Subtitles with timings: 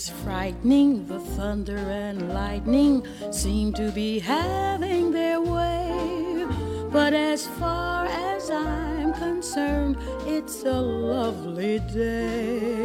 [0.00, 1.06] is frightening.
[1.06, 6.46] The thunder and lightning seem to be having their way.
[6.90, 12.80] But as far as I'm concerned, it's a lovely day.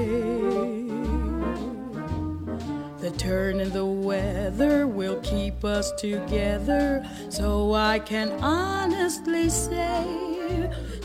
[3.00, 10.04] The turn in the weather will keep us together, so I can honestly say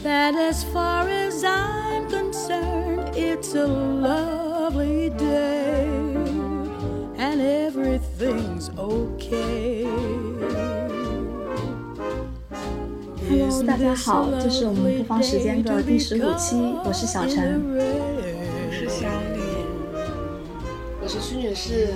[0.02, 5.59] that as far as I'm concerned, it's a lovely day,
[7.40, 9.86] and everything's okay.
[13.28, 17.78] Hello，大家好，这是我们不妨时间的第十五期，我是小陈，我
[18.70, 19.40] 是小李，
[21.02, 21.88] 我是屈女士。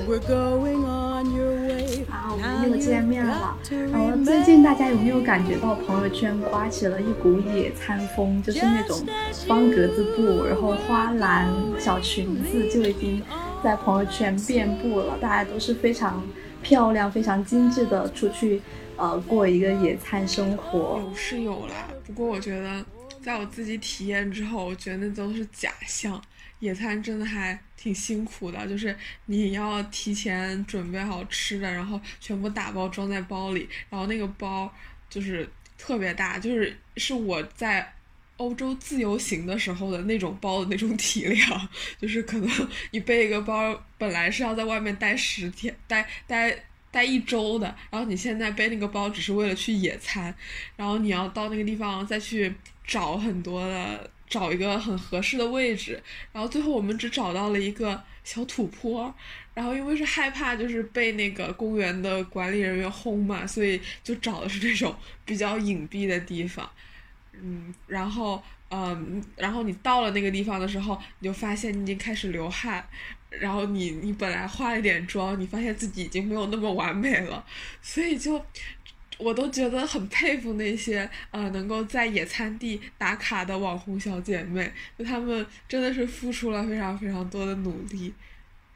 [2.10, 3.56] 啊，我们又见面了。
[3.92, 8.42] 然后最近大家有没有感觉到朋友圈刮起了一股野餐风？
[8.42, 8.96] 就是那种
[9.46, 13.20] 方格子布，然后花篮小裙子就已经
[13.64, 15.18] 在朋友圈遍布了。
[15.18, 16.22] 大家都是非常
[16.62, 18.60] 漂亮、非常精致的出去。
[18.96, 22.86] 呃，过一个野餐生活有是有啦，不过我觉得
[23.20, 26.22] 在我自己体验之后，我觉得那都是假象。
[26.60, 34.72] 野餐真的还挺辛苦的，就是你要提前准备好吃的，然后全部打包装在包里，然后那个包
[35.10, 37.92] 就是特别大，就是是我在
[38.36, 41.68] 欧洲自由行的时候的那种包的那种体量，
[42.00, 46.64] 就是可能你背一个包，本来是要在外面待十天，待待。
[46.94, 50.32] 待一周的，然后你现在背那个包只是为了去野餐，
[50.76, 52.54] 然后你要到那个地方再去
[52.86, 59.12] 找很多的，找一个很合适的位置，然后最后我们只找到了一个小土坡，
[59.54, 66.70] 然后因为是害怕就是被那个公园的管理人员轰嘛，所以就找的是那种比较隐蔽的地方，
[67.42, 72.86] 嗯，然后嗯，然后你到了那个地方的时候，你就发现你已经开始流汗。
[73.40, 77.44] 然后你你本来化了点妆，你发现自己已经没有那么完美了，
[77.82, 78.40] 所以就
[79.18, 88.14] 我都觉得很佩服那些呃能够在野餐地打卡的网红小姐妹，就她们真的是付出了非常非常多的努力，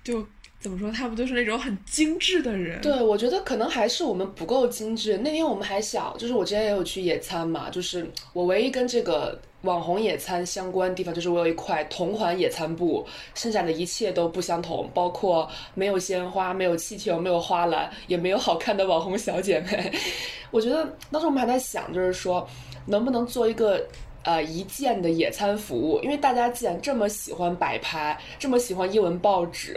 [0.02, 0.28] 就
[0.60, 2.80] 怎么说，他们就是那种很精致的人。
[2.80, 5.18] 对，我觉得可能还是我们不够精致。
[5.18, 9.40] 那天我们还小，就是我之前也有去野餐嘛，就是我唯一跟这个。
[9.62, 13.04] 网红野餐相关的地方就是我有一块同款野餐布，
[13.34, 19.92] 剩下的一切都不相同，包括没有鲜花、没有气球、没有花篮，也没有好看的网红小姐妹。
[20.52, 22.48] 我觉得当时我们还在想，就是说
[22.86, 23.84] 能不能做一个。
[24.28, 29.74] 呃，一件的野餐服务，因为大家既然这么喜欢摆拍，这么喜欢英文报纸，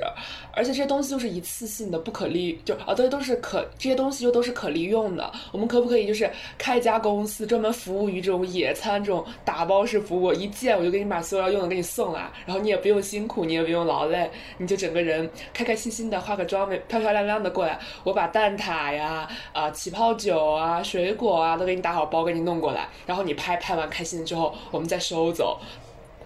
[0.53, 5.31] 而且这些东西又是一次性的，不可利就啊，对，都是可这些东西又都是可利用的。
[5.53, 10.34] 我们可不可以就是开一家公司，专门服务于这种野餐这种打包式服务？
[10.34, 17.79] 一件我就给你把所有要用的给你送来，然后你也不用辛苦，你也不用劳累，你就整个人开开心心的化个妆，漂漂亮亮的过来。
[18.03, 24.25] 我把蛋挞呀、啊起泡酒啊、水果啊都给你打好包，给你弄过来，然后你拍拍完开心。
[24.25, 24.41] 之后
[24.72, 25.59] 我们再收走，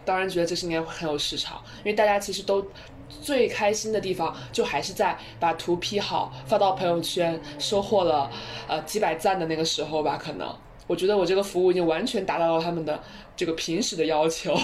[0.04, 2.66] 当然觉得这是应该很有市场，因为大家其实都
[3.10, 8.30] 最开心的地方，就还是在把图 P 好发到朋友圈，收获了
[8.68, 10.18] 呃几百赞的那个时候吧。
[10.18, 10.54] 可能
[10.88, 13.02] 我觉得我这个服务已经完全达到了他们的
[13.36, 14.56] 这个平时的要求。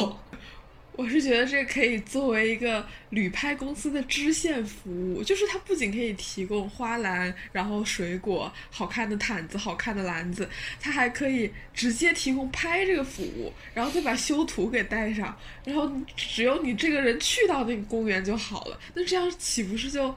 [1.01, 10.47] 我是觉得这可以作为一个旅拍公司的支线服务，就是它不仅可以提供花篮，然后水果、好看的毯子、好看的篮子，
[10.79, 15.35] 它还可以直接提供拍这个服务，然后再把修图给带上，
[15.65, 18.79] 然后只有你这个人去到那个公园就好了。
[18.93, 20.15] 那这样岂不是就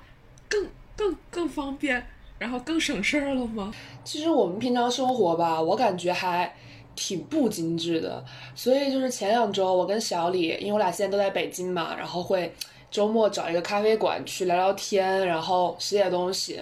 [0.50, 2.06] 更更更方便，
[2.38, 3.72] 然后更省事儿了吗？
[4.04, 6.54] 其实我们平常生活吧，我感觉还。
[6.94, 8.24] 挺不精致的，
[8.54, 12.52] 所以就是前两周我跟小李，因为我俩现在都在北京嘛，然后会
[12.90, 16.60] 周末找一个咖啡馆去聊聊天，然后吃点东西。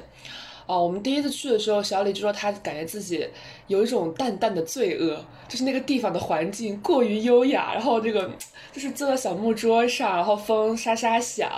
[0.64, 3.28] 哦，我们第一次去的时候，小李就说他感觉自己
[3.66, 8.30] 有一种淡淡的罪恶，就是那个地方的环境过于优雅，然后这个
[8.72, 11.50] 就是坐在小木桌上，然后风沙沙响，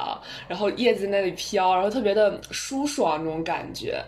[0.48, 4.02] 然后叶子那里飘，然后特别的舒爽那种感觉。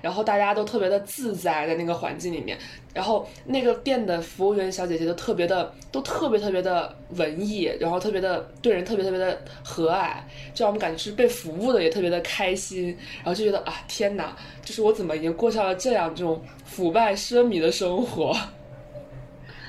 [0.00, 2.58] 然后大家都特别的自在在那个环境里面，
[2.94, 10.16] 然后那个店的服务员小姐姐都特别的，都特别特别的文艺，然后特别的对人特别特别的和蔼，
[10.54, 18.36] 就让我们感觉是被服务的也特别的开心，然后就觉得啊天哪，就是我怎么已经过上了这样这种腐败奢靡的生活？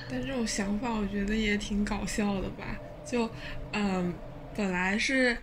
[0.10, 2.80] 但这种想法我觉得也挺搞笑的吧？
[3.06, 3.30] 就
[3.74, 4.14] 嗯，
[4.56, 5.38] 本来是。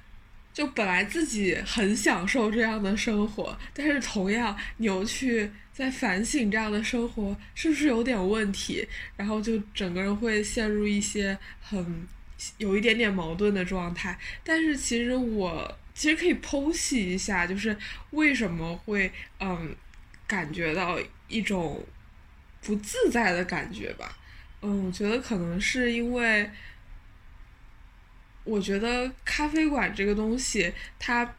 [0.56, 8.88] 就本来自己很享受这样的生活，但是同样你又去在反省这样的生活是不是有点问题，
[9.18, 12.08] 然后就整个人会陷入一些很
[12.56, 14.18] 有一点点矛盾的状态。
[14.42, 17.76] 但是其实我其实可以剖析一下，就是
[18.12, 19.76] 为什么会嗯
[20.26, 20.98] 感觉到
[21.28, 21.84] 一种
[22.62, 24.16] 不自在的感觉吧。
[24.62, 26.50] 嗯，我觉得可能是因为，
[28.46, 31.34] 我觉得咖啡馆这个东西，它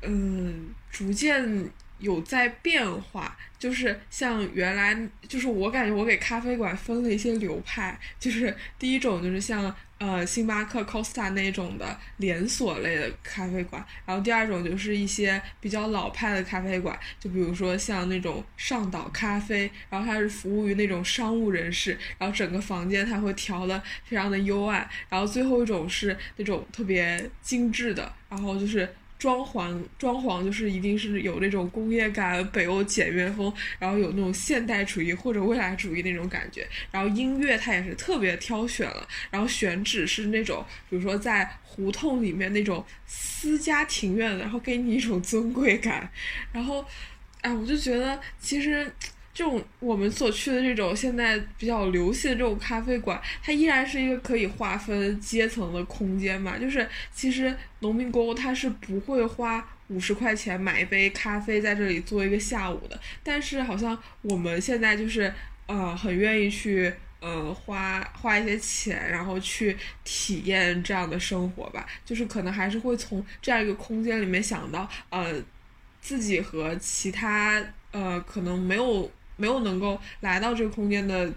[0.00, 3.36] 嗯逐渐有在变化。
[3.62, 4.92] 就是像原来，
[5.28, 28.92] 就是我感觉我给咖啡馆分了一些流派，就是第一种就是像呃星巴克、Costa 那种的连锁类的咖啡馆，然后第二种就是一些比较老派的咖啡馆，就比如说像那种上岛咖啡，然后它是服务于那种商务人士，然后整个房间它会调的非常的幽暗，然后最后一种是那种特别精致的，然后就是。
[29.22, 36.66] 装潢装潢就是一定是有那种工业感、北欧简约风，然后有那种现代主义或者未来主义那种感觉。
[36.90, 46.10] 然后音乐它也是特别挑选了，然后选址是那种，比如说在胡同里面那种私家庭院，然后给你一种尊贵感。
[46.50, 46.84] 然后，
[47.42, 48.92] 哎，我就觉得其实。
[49.34, 56.58] 这种我们所去的这种现在比较流行的这种咖啡馆，它依然是一个可以划分阶层的空间嘛。
[56.58, 65.32] 就是其实农民工他是不会花五十块钱买一杯咖啡在这里坐一个下午的，但是好像我们现在就是
[65.66, 69.74] 呃很愿意去呃花花一些钱，然后去
[70.04, 71.86] 体验这样的生活吧。
[72.04, 75.42] 就是可能还是会从这样一个空间里面想到呃
[76.02, 79.10] 自己和其他呃可能没有。
[79.42, 81.28] 没有能够来到这个空间的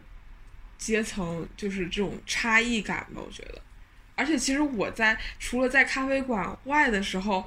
[0.78, 3.60] 阶层，就是这种差异感吧，我觉得。
[4.14, 7.44] 而且其实我在除了在咖啡馆外的时候，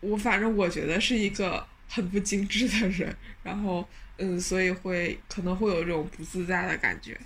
[0.00, 3.86] 我反正我觉得是一个很不精致的人，然后
[4.16, 7.20] 嗯，所以会可能会有这种不自在的感觉。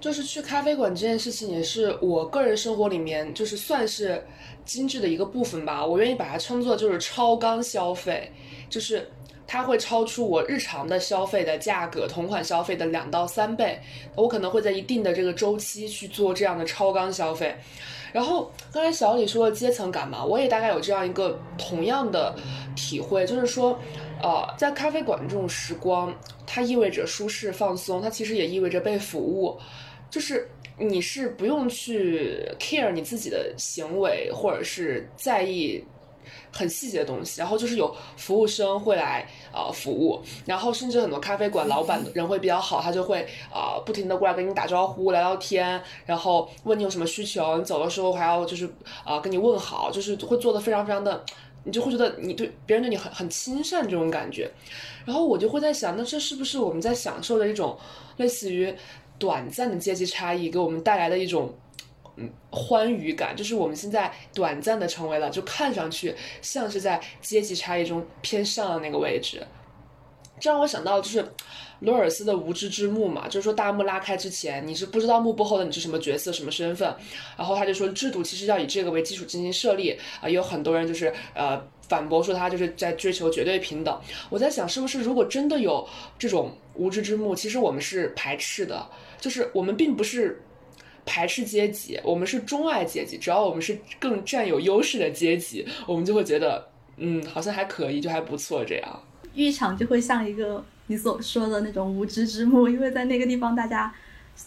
[0.00, 4.24] 就是去咖啡馆这件事情，也是我个人生活里面就是算是
[4.64, 5.84] 精致的一个部分吧。
[5.84, 8.32] 我愿意把它称作就是超纲消费，
[8.70, 9.10] 就是。
[9.46, 13.78] 它会超出我日常的消费的价格，同款消费的两到三倍。
[14.14, 17.54] 我可能会在一定的这个周期去做这样的超纲消费。
[18.12, 22.34] 然后刚才小李说的阶层感嘛，我也大概有这样一个同样的
[22.74, 23.78] 体会，就是说，
[24.22, 26.14] 呃，在咖啡馆这种时光，
[26.46, 29.58] 它意味着舒适放松，它其实也意味着被服务，
[30.10, 35.84] 就是你是不用去 care 你自己的行为，或者是在意。
[36.56, 48.66] 很细节的东西，然后就是有服务生会来呃服务，然后甚至很多咖啡馆老板人会比较好，他就会啊不停的过来跟你打招呼聊聊天，然后问你有什么需求，你走的时候还要就是
[49.04, 51.24] 啊跟你问好，就是会做的非常非常的，
[51.64, 54.50] 你就会觉得你对别人对你很很亲善这种感觉，
[55.04, 57.78] 然后我就会在想，那这是不是我们在享受的一种
[58.16, 58.74] 类似于
[59.18, 61.54] 短暂的阶级差异给我们带来的一种。
[62.18, 69.46] 嗯，欢愉感就是我们现在短暂的成为了，就看上去像是在阶级差异中偏上的那个位置。
[70.40, 71.26] 这让我想到就是
[71.80, 76.94] 罗尔斯的无知之幕嘛，就是说大幕拉开之前，你是不知道幕布后的你是什么角色、什么身份。
[77.36, 84.00] 然后他就说制度其实要以这个为基础进行设立啊，也有很多人就是呃反驳说他就是在追求绝对平等。
[84.30, 85.86] 我在想是不是如果真的有
[86.18, 88.86] 这种无知之幕，其实我们是排斥的，
[89.20, 90.42] 就是我们并不是。
[91.06, 93.16] 排斥阶级，我们是钟爱阶级。
[93.16, 98.62] 只要我们是更占有优势的阶级，我们就会觉得，嗯，好像还可以，就还不错。
[98.64, 99.02] 这样，
[99.34, 103.94] 浴场就会像一个你所说的那种无知之幕，因为在那个地方，大家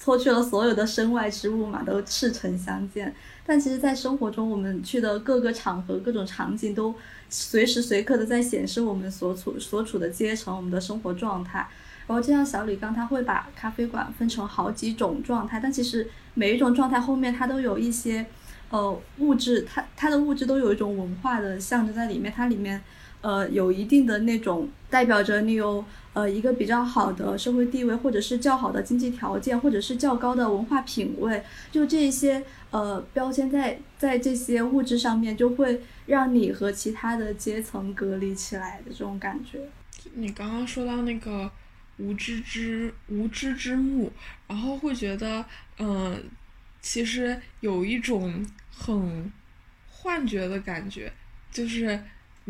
[0.04, 3.16] 脱去了所有的身外之物嘛，都赤诚相见。
[3.46, 6.94] 但其实，在生活中，我们去的各个场合、各种场景，都
[7.30, 11.68] 随时随刻的在显示我们所处所处的阶层、我们的生活状态。
[12.10, 18.26] 然后，就像小李刚，他会把咖啡馆分成好几种状态，但其实每一种状态后面，它都有一些，
[18.72, 22.82] 呃，物质，它它的物质都有一种文化的象征在里面，它里面，
[23.22, 39.60] 呃，有一定的那种代表着你有呃一个比较好的社会地位，或者是较好的经济条件，或者是较高的文化品位，就这些呃标签在在这些物质上面，就会让你和其他的阶层隔离起来的这种感觉。
[40.16, 41.52] 你刚刚说到那个。
[42.00, 44.12] 无知之无知之幕，
[44.48, 45.46] 然后会觉得，
[45.78, 46.24] 嗯，
[46.82, 49.32] 其实有一种很
[49.88, 51.12] 幻觉的感觉，
[51.52, 52.02] 就是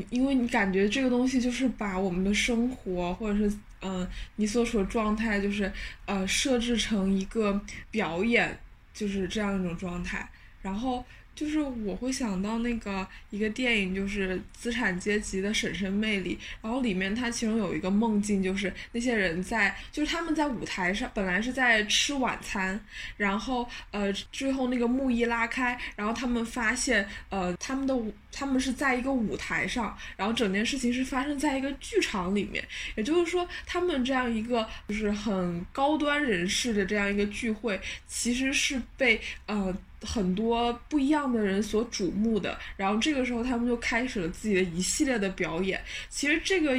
[0.09, 5.71] 因为你感觉这个东西就是把我们的生活，或者是嗯你所处的状态，就是
[6.05, 7.59] 呃设置成一个
[7.91, 8.57] 表演，
[8.93, 10.29] 就是这样一种状态。
[10.61, 11.03] 然后
[11.39, 22.77] 就是我会想到那个一个电影，就是《资产阶级的审慎魅力》，然后里面它其中有一个梦境，就是那些人在，就是他们在舞台上本来是在吃晚餐，
[23.15, 27.97] 然后呃最后那个幕一拉开，然后他们发现呃他们的
[28.33, 32.61] 他们是在一个舞台上，然后整件事情是发生在一个剧场里面，
[32.95, 37.79] 也就是说他们这样一个就是很高端人士的这样一个聚会，
[38.09, 39.73] 其实是被呃。
[40.01, 45.81] 很多不一样的人所瞩目的，然后这个时候他们就开始了自己的一系列的表演。
[46.09, 46.77] 其实这个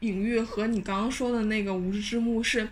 [0.00, 2.68] 隐喻和你刚刚说的那个无知之幕是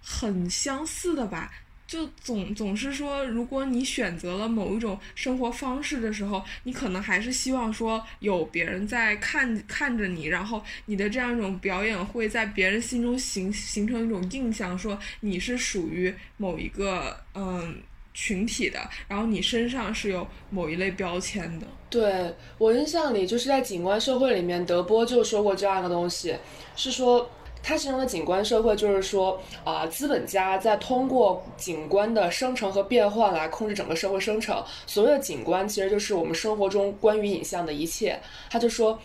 [0.00, 1.52] 很相似的吧？
[1.86, 17.82] 就总总是说，如果你选择了某一种生活方式的时候，你可能还是希望说有别人在看看着你，然后你的这样一种表演会在别人心中形形成一种印象，说你是属于某一个嗯。
[18.14, 18.78] 群体的，
[19.08, 21.66] 然后你身上是有某一类标签的。
[21.90, 26.36] 对我印象里，就是在景观社会里面，德波就说过这样一个东西，
[26.76, 27.28] 是说
[27.62, 34.62] 他形容的景观社会就是说啊，资本家在通过景观的生成和变换来控制整个社会生成。
[34.86, 38.20] 所谓的景观，其实就是我们生活中关于影像的一切。
[38.50, 38.98] 他就说，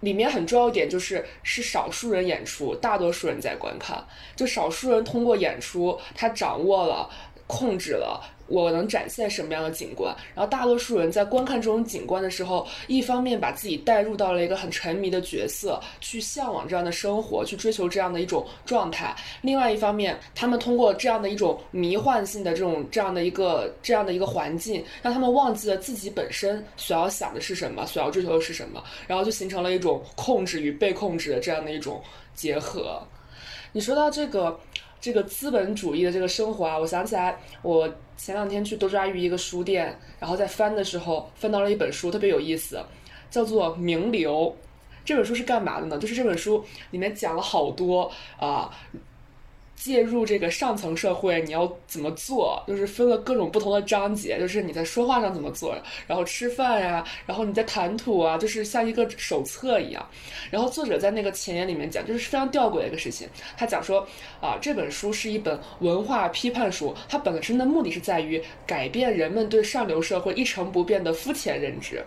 [0.00, 4.02] 里面很重要一点就是是少数人演出，大多数人在观看。
[4.36, 7.10] 就少数人通过演出，他掌握了。
[7.52, 32.02] 控制了我能展现什么样的景观，然后大多数人在观看这种景观的时候，一方面把自己带入到了一个很沉迷的角色，去向往这样的生活，去追求这样的一种状态；另外一方面，他们通过这样的一种迷幻性的这种这样的一个这样的一个环境，让他们忘记了自己本身所要想的是什么，所要追求的是什么，然后就形成了一种控制与被控制的这样的一种
[32.34, 33.02] 结合。
[33.72, 34.58] 你说到这个。
[35.02, 42.80] 这个资本主义的这个生活啊，我想起来，我前两天去多抓鱼一个书店，然后在翻的时候翻到了一本书，特别有意思，
[43.28, 44.32] 叫做《名流》。
[45.04, 45.98] 这本书是干嘛的呢？
[45.98, 48.70] 就是这本书里面讲了好多啊。
[49.82, 52.62] 介入这个上层社会，你要怎么做？
[52.68, 60.08] 就是分了各种不同的章节，就是你在说话上怎么做，然后吃饭呀，然后你在谈吐啊，就是像一个手册一样。
[60.52, 63.28] 然后作者在那个前言里面讲，就是非常吊诡的一个事情。
[63.56, 64.06] 他讲说
[64.40, 72.04] 啊，这本书是一本文化批判书，它本身的目的是在于改变人们对上流社会一成不变的肤浅认知。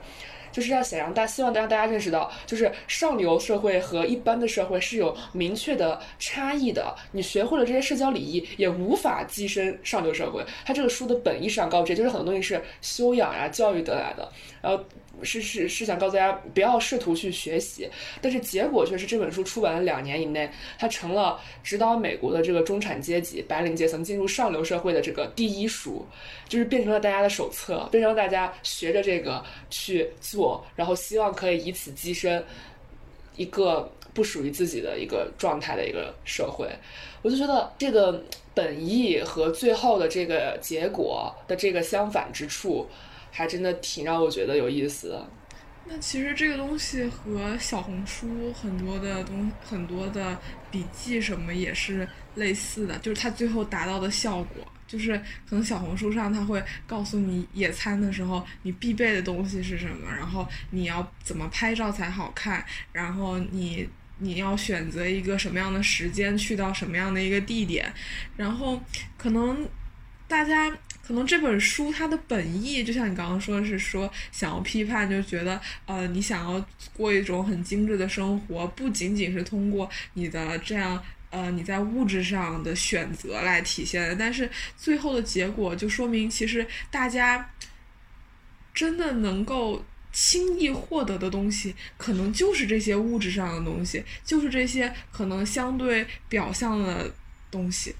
[0.55, 6.95] 就是要想让大，希望让大家认识到，就是上流社会和一般的社会是有明确的差异的。
[7.11, 10.41] 你学会了这些社交礼仪，也无法跻身上流社会。
[10.65, 14.31] 他这个书的本意上告知，就是很多东西是修养呀、教育得来的。
[14.61, 14.81] 然后。
[15.23, 17.89] 是是是想告诉大家不要试图去学习，
[18.21, 26.05] 但是结果却是这本书出版了两年以内，它成了指导美国的这个中产阶级、白领阶层进入上流社会的这个第一书，
[26.47, 32.43] 就是变成了大家的手册，变成了大家学着这个去做，然后希望可以以此跻身
[33.35, 36.67] 一个不属于自己的一个状态的一个社会。
[37.21, 42.87] 我就觉得这个本意和最后的这个结果的这个相反之处。
[43.35, 45.29] 还真的挺让我觉得有意思的。
[45.87, 50.39] 那其实这个东西和小红书很多的东很多的
[50.71, 55.15] 笔记什么也是类似的，就是它最后达到的效果，就是
[55.47, 63.87] 可能小红书上它会告诉你野餐的时候你必备的东西是什么，然后你要怎么拍照才好看，然后你
[64.17, 67.93] 你要选择一个什么样的时间去到什么样的一个地点，
[68.37, 68.81] 然后
[69.17, 69.69] 可能
[70.27, 70.75] 大家。
[71.05, 87.51] 可能这本书它的本意，就像你刚刚说的是说想要批判，就觉得呃你想要过一种很精致的生活，不仅仅是通过你的这样呃你在物质上的选择来体现的，但是最后的结果就说明，其实大家
[88.73, 97.13] 真的能够轻易获得的东西，可能就是这些物质上的东西，就是这些可能相对表象的
[97.51, 97.95] 东西，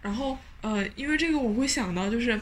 [0.00, 0.38] 然后。
[0.62, 2.40] 呃，因为这个我会想到，就是，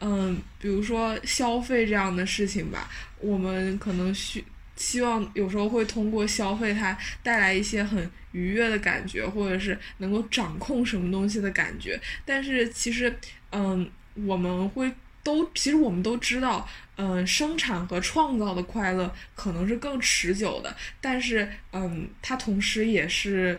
[0.00, 2.88] 嗯，比如说消费这样的事情吧，
[3.18, 4.44] 我们可能需
[4.76, 11.98] 希望有时候会通过消费它带来一些很愉悦的感觉，或者是能够掌控什么东西的感觉。
[12.24, 13.14] 但是其实，
[13.52, 13.90] 嗯，
[14.26, 23.58] 我们会都其实我们都知道，嗯，生产和创造的快乐可能是更持久的，但是，嗯，它同时也是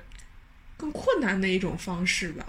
[0.78, 2.46] 更困难的一种方式吧。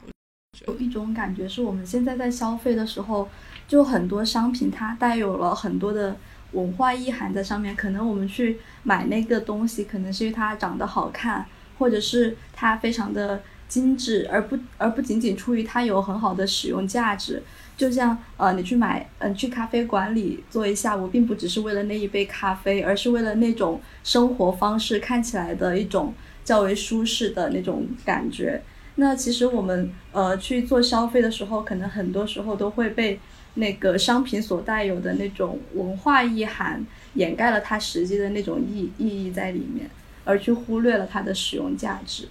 [0.66, 3.28] 有一种感觉是我们现在在消费的时候，
[3.68, 6.16] 就很多商品它带有了很多的
[6.52, 7.74] 文化意涵在上面。
[7.76, 11.44] 可能我们去买那个东西，可能是因为它长得好看，
[11.78, 17.42] 或者是它非常的精致，而不而不仅仅出于它有很好的使用价值。
[17.76, 28.62] 就像呃，你去买嗯去咖啡馆里坐一下午，并不只是为了那一杯咖啡，而是为了那种生活方式看起来的一种较为舒适的那种感觉。
[28.96, 33.18] 那其实我们呃去做消费的时候，可能很多时候都会被
[33.54, 36.84] 那个商品所带有的那种文化意涵
[37.14, 39.90] 掩盖了它实际的那种意意义在里面，
[40.24, 42.28] 而去忽略了它的使用价值。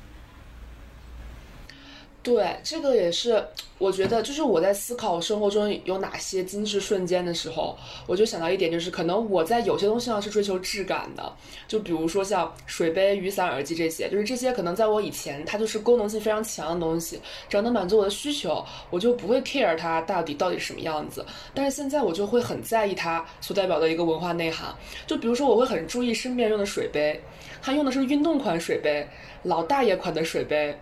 [2.24, 3.46] 对，这个也是，
[3.78, 7.78] 我觉得就是我在思考生活中有哪些精致瞬间的时候，
[8.08, 11.34] 我就想到一点，就是可能我在有些东西上是追求质感的，
[11.68, 21.26] 就比如说像水杯、雨伞、耳机这些，就是这些可能在我以前它就是功能性非常强的东西，只要能满足我的需求，我就不会 care 它到底到底什么样子。
[21.54, 24.74] 但是现在我就会很在意它所代表的一个文化内涵，
[25.06, 27.22] 就比如说我会很注意身边用的水杯，
[27.62, 29.06] 它用的是运动款水杯，
[29.44, 30.74] 老大爷款的水杯。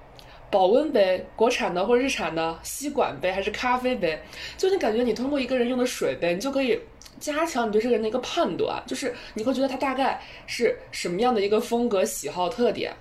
[0.51, 4.21] 保温杯，国产的或者日产的，吸管杯还是咖啡杯，
[4.57, 6.77] 就你感觉你通过一个人用的水杯，你就可以
[7.21, 12.93] 加强你对这个人的一个判断，就是你会觉得他大概是什么样的一个风格、喜好、特点。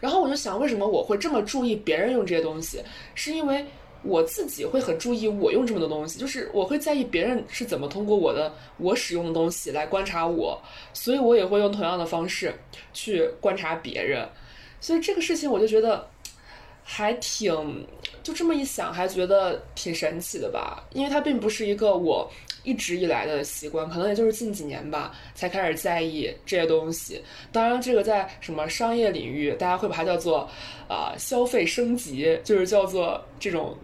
[0.00, 2.82] 然后我就想，为什么我会这么注意别人用这些东西？
[3.14, 3.64] 是因为
[4.02, 10.60] 我自己会很注意我用这么多东西，就是我会在意别人是怎么通过我的我使用的东西来观察我，
[10.92, 12.52] 所以我也会用同样的方式
[12.92, 14.28] 去观察别人。
[14.80, 16.08] 所以这个事情我就觉得。
[16.82, 17.86] 还挺，
[18.22, 20.84] 就这么一想，还觉得挺神奇的吧？
[20.92, 22.30] 因为它并不是一个我
[22.64, 27.22] 一直以来的习惯，可能也就是近几年吧，才开始在意这些东西。
[27.52, 30.48] 当然，这个在什么商业领域，大家会把它叫做
[30.88, 33.76] 啊消费升级，就是叫做这种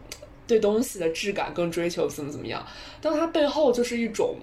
[0.47, 2.67] 对东西的质感更追求，怎么怎么样。
[3.00, 4.37] 但它背后就是一种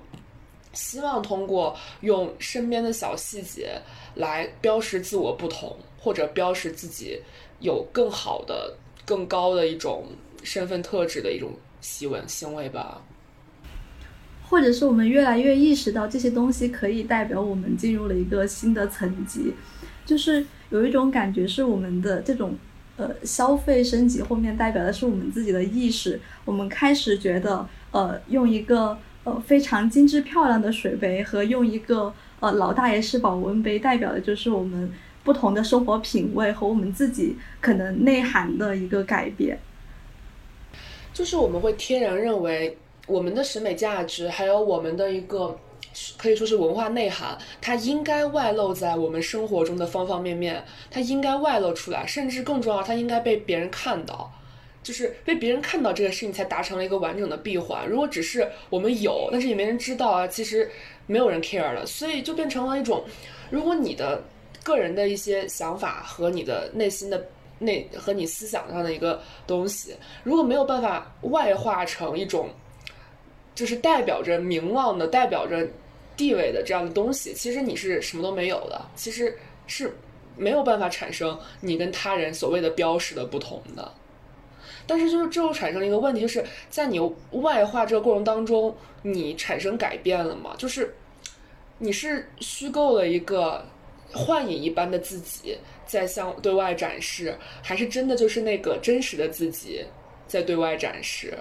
[0.71, 3.79] 希望通过用身边的小细节
[4.15, 7.21] 来标识自我不同，或者标识自己。
[7.63, 10.03] 有更好的、更高的一种
[10.43, 13.01] 身份特质的一种习文行为吧，
[14.49, 19.53] 或者是我们越来越意识到这些东西可以代表我们进入了一个新的层级，
[20.05, 22.57] 就是有一种感觉是我们的这种
[22.97, 34.91] 呃消费升级后面代表的是我们自己的意识，我们开始觉得呃用一个呃非常精致漂亮的水杯和用一个呃老大爷式保温杯代表的就是我们。
[35.23, 39.57] 不同的生活品味和我们自己可能内涵的一个改变，
[41.13, 45.57] 就是我们会天然认为我们的审美价值，还有我们的一个
[46.17, 54.29] 可以说是文化内涵，它应该外露在我们生活中的方方面面，它应该外露出来，甚至更重要，它应该被别人看到，
[54.83, 57.87] 就是被别人看到这个事情才达成了一个完整的闭环。
[57.87, 60.69] 如果只是我们有，但是也没人知道啊，其实
[61.07, 63.05] 没有人 care 了，所以就变成了一种，
[63.49, 64.21] 如果你的。
[64.63, 67.27] 个人的一些想法和你的内心的
[67.59, 72.49] 内和你思想上的一个东西，如果没有办法外化成一种，
[73.53, 75.67] 就是代表着名望的、代表着
[76.17, 79.95] 地位的这样的东西，其实你是什么都没有的，其实是
[80.35, 83.91] 没有办法产生你跟他人所谓的标识的不同的。
[84.87, 86.99] 但是就是这又产生了一个问题，就是在你
[87.31, 90.55] 外化这个过程当中，你产生改变了吗？
[90.57, 90.95] 就是
[91.77, 93.65] 你是虚构了一个。
[94.13, 99.83] 幻影一般的自己在向对外展示，还是真的就是那个真实的自己
[100.27, 101.37] 在对外展示？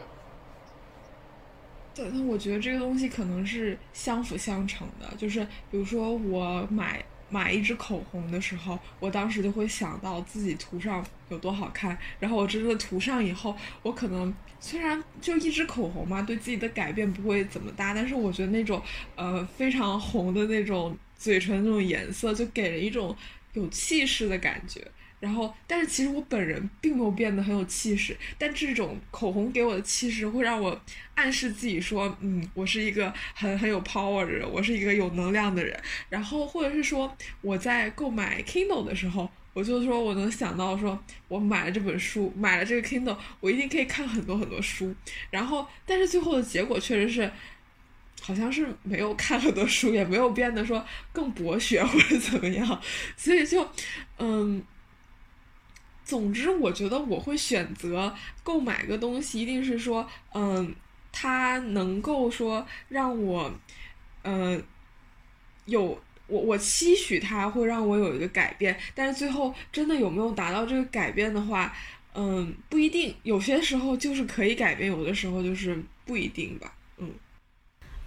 [1.94, 5.14] 对，那我觉得这个东西可能是相辅相成的。
[5.16, 18.80] 就是比如说，我买买一支口红的时候，我当时就会想到自己涂上有多好看，然后我真的涂上以后，我可能虽然就一支口红嘛，对自己的改变不会怎么大，但是我觉得那种
[19.14, 20.96] 呃非常红的那种。
[21.22, 23.16] 嘴唇那种颜色就给人一种
[23.52, 24.85] 有气势的感觉，
[25.20, 30.82] 然后，但是其实我本人并没有变得很有气势，但这种口红给我的气势会让我
[31.14, 35.80] 暗示自己说，嗯，我是一个很很有 power 的人，我是一个有能量的人。
[36.08, 44.92] 然后，或者是说我在购买 Kindle 的时候，我就说我能想到说，我买了这本书，买了这个 Kindle，我一定可以看很多很多书。
[45.30, 47.30] 然后，但是最后的结果确实是。
[48.24, 50.82] 好像是没有看很多书，也没有变得说
[51.12, 52.80] 更博学或者怎么样，
[53.16, 53.68] 所以就，
[54.18, 54.62] 嗯，
[56.04, 60.72] 总之我觉得我会选择购买个东西，一定是说，嗯，
[61.11, 63.52] 它能够说让我，
[64.22, 64.62] 嗯，
[65.64, 71.74] 有我我期许它会让我有一个改变，但是最后真的有没有达到这个改变的话，
[72.14, 77.11] 嗯，不一定，有些时候就是可以改变，有的时候就是不一定吧，嗯。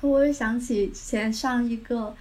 [0.05, 2.15] 我又想起之前上一个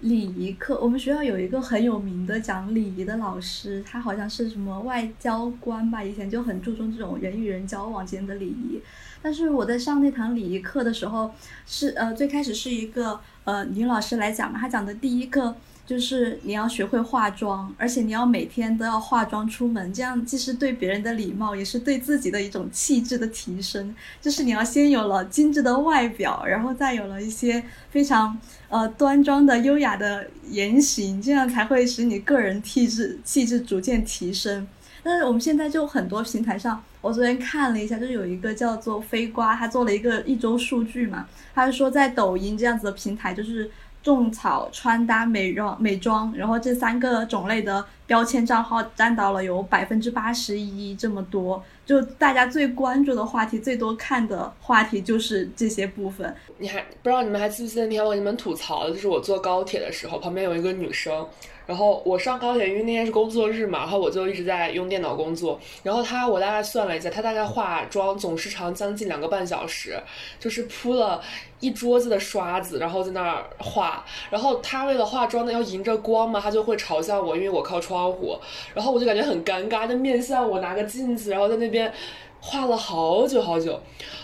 [0.00, 8.80] 礼仪课，我们学校有一个很有名的讲礼仪的老师，他好像是什么外交官吧，以前就很注重这种人与人交往间的礼仪。
[9.22, 11.30] 但是我在上那堂礼仪课的时候，
[11.66, 15.54] 是呃最开始是一个呃女老师来讲嘛，她讲的第一课。
[15.90, 23.92] 就是你要学会化妆，而且你要每天都要化妆出门，这样既是对别人的礼貌，也是对自己的一种气质的提升。
[24.20, 34.68] 就是你要先有了精致的外表，然后再有了一些非常呃端庄的优雅的言行，这样才会使你个人气质气质逐渐提升。
[35.02, 43.68] 但是我们现在就很多平台上，我昨天看了一下，就有一个叫做飞瓜，他做了一个一周数据嘛，他是说在抖音这样子的平台，就是。
[44.02, 56.34] 种草、穿搭、美容、美妆，然后这三个种类的标签账号占到了有百分之八十一这么多，就大家最关注的话题、最多看的话题就是这些部分。
[56.58, 61.26] 你还不知道你们还记不记得那天我给你们吐槽的，就是我坐高铁的时候，旁边有一个女生。
[61.70, 65.56] 然后我上高铁，因为那天是工作日嘛，然后我就一直在用电脑工作。
[65.84, 69.96] 然后他，我大概算了一下，他大概化妆总时长将近两个半小时，
[70.40, 71.22] 就是铺了
[71.60, 74.04] 一桌子的刷子，然后在那儿画。
[74.30, 78.36] 然后他为了化妆呢，要迎着光嘛，他就会朝向我，因为我靠窗户。
[78.74, 81.92] 然后我就感觉很尴尬，就面向我拿个镜子，然后在那边
[82.40, 83.80] 画了好久好久。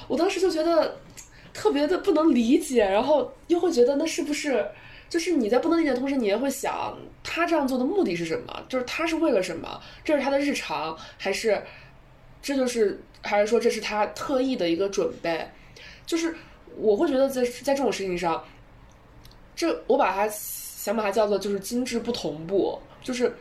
[0.08, 0.96] 我当时就觉得
[1.54, 4.66] 特别的不能理解，然后又会觉得那是不是？
[5.08, 8.62] 就是你在不能理解的同时，你也会想他这样做的目的是什么？
[8.68, 9.80] 就是他是为了什么？
[10.04, 11.62] 这是他的日常，还是
[12.42, 15.48] 这就是还是说这是他特意的一个准备？
[16.04, 16.34] 就是
[16.76, 18.42] 我会觉得在在这种事情上，
[19.54, 22.78] 这我把它想把它叫做就是精致不同步。
[23.00, 23.32] 就是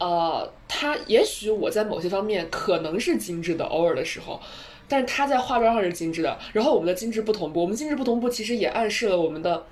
[0.00, 4.40] 呃，他也许我在某些方面可能是精致的，偶尔的时候，
[4.88, 6.36] 但是他在化妆上是精致的。
[6.52, 9.64] 然后我们的精致不同步，我们精致不同步其实也暗示了我们的。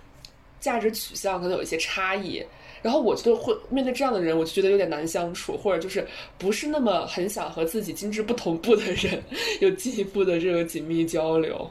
[0.61, 2.45] 价值取向可能有一些差异，
[2.83, 6.07] 然后我觉得会面对这样的人，我就觉得有点难相处，或者就是
[6.39, 9.23] 不是那么很想和自己精致不同步的人
[9.61, 11.71] 有进一步的这个紧密交流。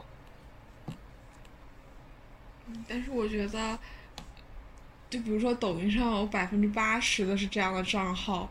[2.88, 3.78] 但是我觉得，
[5.10, 8.50] 就比如说抖音上有百分之八十的是这样的账号，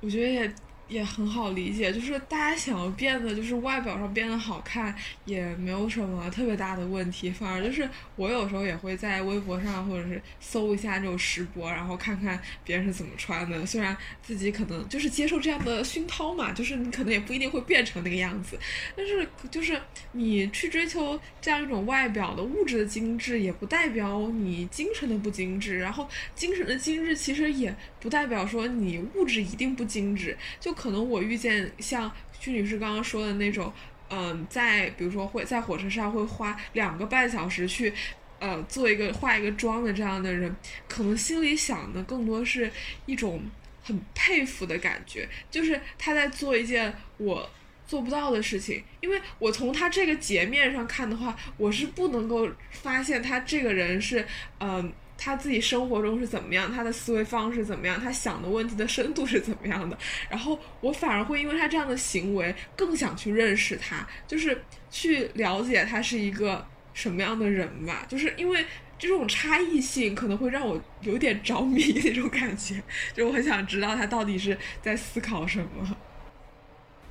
[0.00, 0.52] 我觉得也。
[0.92, 7.30] 也很好理解，就是大家想要变得就是外表上变得好看，也没有什么特别大的问题。
[7.30, 13.64] 反而就是我有时候也会在微博上或者是搜一下这种直播，然后看看别人是怎么穿的。
[13.64, 18.58] 虽然自己可能就是接受这样的熏陶嘛，就是你可能也不一定会变成那个样子。
[18.94, 19.80] 但是就是
[20.12, 25.78] 你去追求这样一种外表的物质的精致，也不代表你精神的不精致。
[25.78, 30.36] 然后精神的精致其实也不代表说你物质一定不精致。
[30.60, 33.72] 就可能我遇见像徐女士刚刚说的那种，
[34.10, 37.94] 嗯，在比如说会在火车上会花两个半小时去，
[38.40, 40.52] 呃，做一个化一个妆的这样的人，
[40.88, 42.68] 可能心里想的更多是
[43.06, 43.44] 一种
[43.84, 47.48] 很佩服的感觉，就是他在做一件我
[47.86, 54.26] 做不到的事情，因为我从他这个截面上看的话，我是不能够发现他这个人是，
[54.58, 54.92] 嗯。
[55.24, 59.96] 他自己生活中是怎么样，他的思维方式怎么样，他想的问题的深度是怎么样的，
[60.28, 68.66] 然后我反而会因为他这样的行为更想去认识他，就是去了解他是一个什么样的人吧，就是因为
[68.98, 72.82] 这种差异性可能会让我有点着迷那种感觉，
[73.14, 75.96] 就我很想知道他到底是在思考什么。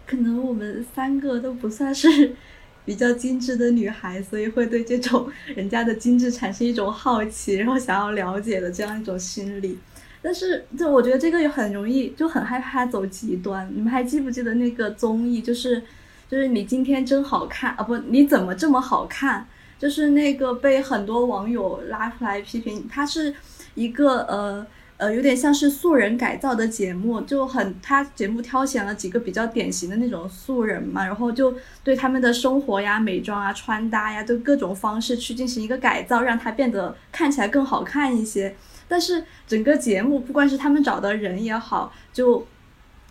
[0.06, 2.36] 可能我们三个都不算是。
[2.84, 9.78] 比较精致的女孩，所以会对这种 人家的精致产生一种好奇，然后想要了解的这样一种心理。
[10.22, 13.70] 但是，就我觉得这个也很容易，就很害怕走极端。
[13.74, 15.42] 你们还记不记得那个综艺？
[15.42, 15.82] 就是，
[16.30, 17.84] 就是你今天真好看啊！
[17.84, 19.48] 不，你怎么这么好看？
[19.80, 23.34] 就是那个被很多网友拉出来批评，他是
[23.76, 24.66] 一个呃。
[25.02, 38.56] 呃，有点像是素人改造的节目，就很他节目挑选了几个比较典型的那种素人嘛，然后就对他们的生活呀、美妆啊、穿搭呀，就各种方式去进行一个改造，让它变得看起来更好看一些。
[38.88, 42.46] 但是整个节目，不管是他们找的人也好，就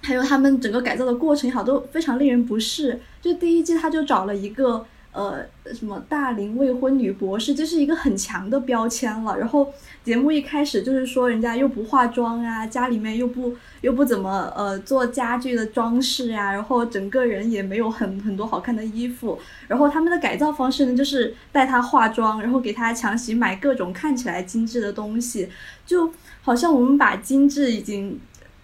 [0.00, 3.00] 还有他们整个改造的过程也好，都非常令人不适。
[3.20, 4.86] 就第一季他就找了一个。
[5.12, 5.44] 呃，
[5.74, 9.36] 什么大龄未婚女博士，这是一个很强的标签了。
[9.36, 9.72] 然后
[10.04, 19.38] 节目一开始就是说人家又不化妆啊，家里面又不又不怎么呃做家具的装饰呀，然后整个人也没有很很多好看的衣服。
[19.66, 25.48] 然后他们的改造方式呢，就是带她化妆，然后给她强行买各种看起来精致的东西，
[25.84, 28.20] 就好像我们把精致已经。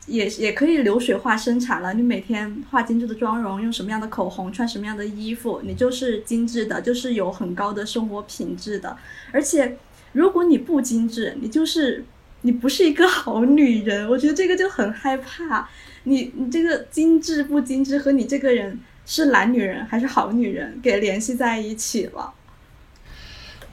[0.07, 1.93] 也也可以流水化生产了。
[1.95, 8.97] 你每天化精致的妆容，用什么样的口红，穿什么样的衣服，你就是精致的，就是有很高的生活品质的。
[9.33, 9.77] 而且
[10.13, 12.05] 如果你不精致，你就是
[12.43, 14.09] 你不是一个好女人。
[14.09, 15.69] 我觉得这个就很害怕。
[16.05, 22.33] 你你这个精致不精致和你这个人是懒女人还是好女人给联系在一起了。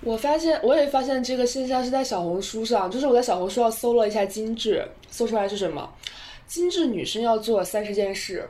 [0.02, 5.93] 我发现我也发现这个现象是在小红书上，就是我在小红书上搜了一下精致，搜出来是什么？
[6.54, 8.48] 精致女生要做三十件事，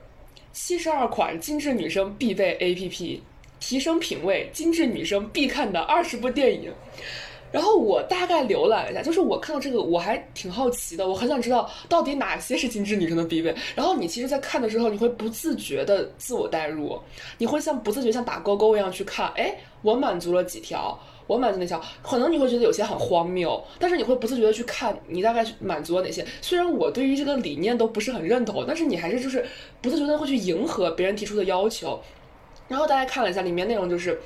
[0.51, 3.17] 七十二款精致女生必备 APP，
[3.61, 6.69] 提升品味，精致女生必看的二十部电影。
[7.49, 13.55] 然后我大概浏览了一下，就是我看到这个我还挺好奇的，我很想知道到底哪些是精致女生的必备。
[13.73, 16.99] 然后你其实，在看的时候，你会不自觉的自我代入，
[17.37, 20.99] 你会像不自觉像打勾勾一样去看，哎，我满足了几条。
[21.27, 26.25] 我满足那条，可能你会觉得有些很荒谬，但是你会不自觉的去看，你大概满足了哪些。
[26.41, 29.45] 虽然我对于这个理念都不是很认同，但是你还是就是
[29.81, 32.01] 不自觉的会去迎合别人提出的要求。
[32.67, 34.19] 然后大家看了一下，里面内容就是。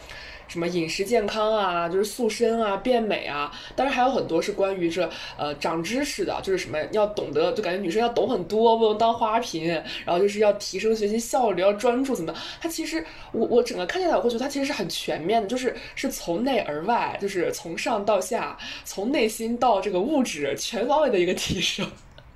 [0.47, 9.67] 什么饮食健康啊，就是塑身啊，变美啊，当然还有很多是关于这呃长知识的，就是什么要懂得，就感觉女生要懂很多，不能当花瓶，
[10.05, 12.33] 然后就是要提升学习效率，要专注怎么？
[12.61, 21.85] 它其实我我整个看下来，我会觉得它其实是很全面的，就是是从内而外，就是从上到下，从内心到这个物质全方位的一个提升。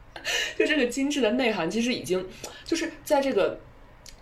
[0.58, 2.24] 就这个精致的内涵，其实已经
[2.65, 3.58] 就是在这个。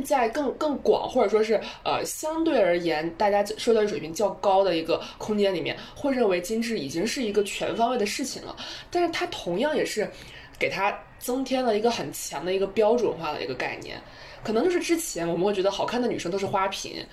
[0.04, 8.56] 在更更广，或者说是呃相对而言，大家受教育水平较高的一个空间里面，会认为精致已经是一个全方位的事情了。
[8.90, 10.10] 但是它同样也是
[10.58, 14.00] 给它增添了一个很强的一个标准化的一个概念。
[14.44, 17.06] 可能就是之前我们会觉得好看的女生都是花瓶，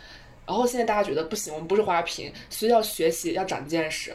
[0.47, 4.15] 然后现在大家觉得不行，我们不是花瓶，所以要学习，要长见识。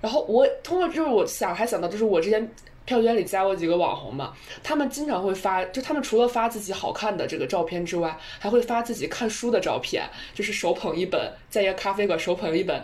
[0.00, 2.50] 然后我通过就是我想还想到就是我之前。
[2.86, 12.80] 票圈里加过几个网红嘛，他们经常会发，就他们除了发自己好看的这个照片之外，还会发自己看书的照片，就是手捧一本，在一个咖啡馆手捧一本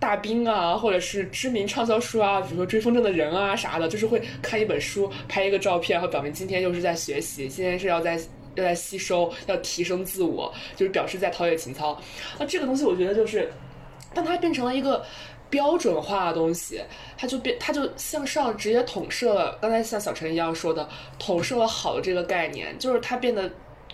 [0.00, 8.14] 大兵啊，或者是知名畅销书啊，比如说追风筝的人啊啥的，就是会看一本书，拍一个照片，然后表明今天又是在学习，今天是要在
[8.54, 12.00] 要在吸收，要提升自我，就是表示在陶冶情操。
[12.38, 13.52] 那这个东西我觉得就是，
[14.14, 15.04] 当它变成了一个。
[15.52, 16.80] 标准化的东西，
[17.14, 19.58] 它就变，它就向上直接统摄了。
[19.60, 20.88] 刚才像小陈一样说的，
[21.18, 23.50] 统摄了好的这个概念，就是它变得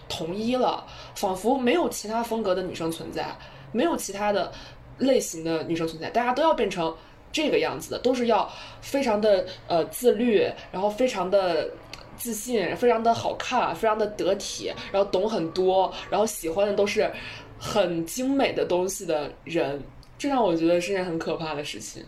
[0.09, 3.37] 统一了，仿佛没有其他风格的女生存在，
[3.73, 4.53] 没有其他的
[4.99, 6.97] 类型的女生存在，大家都要变成
[7.33, 8.49] 这个样子的，都是要
[8.81, 11.69] 非常的呃自律，然后非常的
[12.17, 17.11] 自信，非常的好看，非常的得体，然后懂很多，然后喜欢的都是
[17.59, 19.83] 很精美的东西的人。
[20.19, 22.05] 这让我觉得是件很可怕的事情，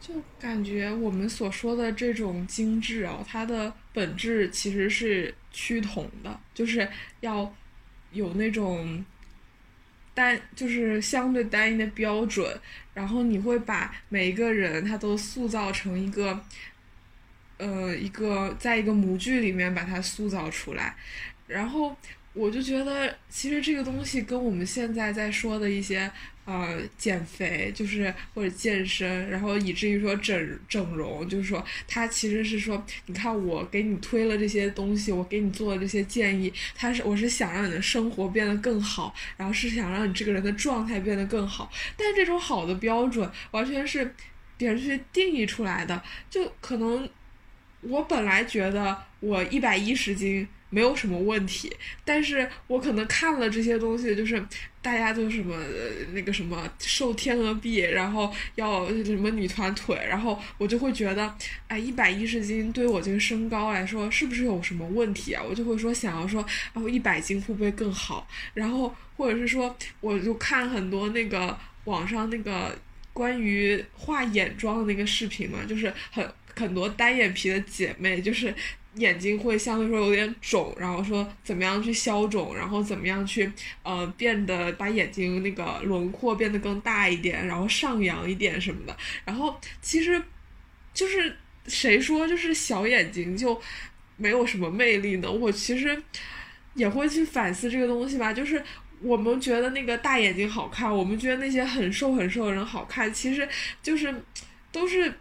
[0.00, 6.88] 就感觉我们所说的这种精致啊，它的本质其实是趋同的，就是
[7.20, 7.54] 要
[8.10, 9.04] 有那种
[10.12, 12.60] 单，就是相对单一的标准，
[12.92, 16.44] 然后你会把每一个人他都塑造成一个，
[17.58, 20.96] 呃，一个在一个模具里面把它塑造出来，
[21.46, 21.96] 然后
[22.32, 26.10] 我就觉得其实这个东西跟我们现在在说的一些。
[26.46, 44.14] 呃，减肥就是或者健身，然后以至于说整整容，就是说他其实是说，你看我给你推了这些东西，我给你做的这些建议，他是我是想让你的生活变得更好，然后是想让你这个人的状态变得更好，但这种好的标准完全是
[44.58, 47.08] 别人去定义出来的，就可能
[47.80, 50.46] 我本来觉得我一百一十斤。
[50.70, 51.72] 没有什么问题，
[52.04, 54.44] 但是我可能看了这些东西，就是
[54.84, 55.56] 大家都什么
[56.12, 61.34] 那个什么瘦天鹅臂，然后要什么女团腿，然后我就会觉得，
[61.68, 65.42] 哎，一百一十斤对我这个身高来说是不是有什么问题啊？
[65.42, 66.44] 我就会说想要说，
[66.74, 68.28] 然后一百斤会不会更好？
[68.52, 72.78] 然后或者是说，我就看很多那个网上那个
[73.14, 78.54] 关于画眼妆的那个视频嘛，就是很很多单眼皮的姐妹就是。
[78.96, 83.50] 眼睛会相对说有点肿，然后说怎么样去消肿，然后怎么样去
[83.82, 88.96] 呃变得把眼睛那个轮廓变得更大一点，然后上扬一点什么的。
[89.24, 90.22] 然后其实
[90.92, 93.60] 就是谁说就是小眼睛就
[94.16, 95.30] 没有什么魅力呢？
[95.30, 96.00] 我其实
[96.74, 98.32] 也会去反思这个东西吧。
[98.32, 98.62] 就是
[99.00, 103.48] 我们觉得那个大眼睛好看，我们觉得那些很瘦很瘦的人好看，其实
[103.82, 104.14] 就是
[104.70, 105.12] 都是。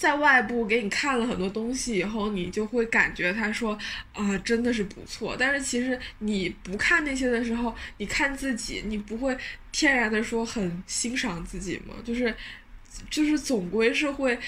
[0.00, 3.78] 在外部给你看了很多东西以后，你就会感觉他说
[4.14, 5.36] 啊，真的是不错。
[5.38, 9.36] 但是其实你不看那些的时候，你看自己，你不会
[9.70, 11.94] 天然的说很欣赏自己吗？
[12.02, 12.34] 就是，
[13.10, 14.38] 就是总归是会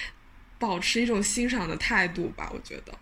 [0.58, 2.50] 保持一种欣赏的态度吧。
[2.50, 2.98] 我觉得，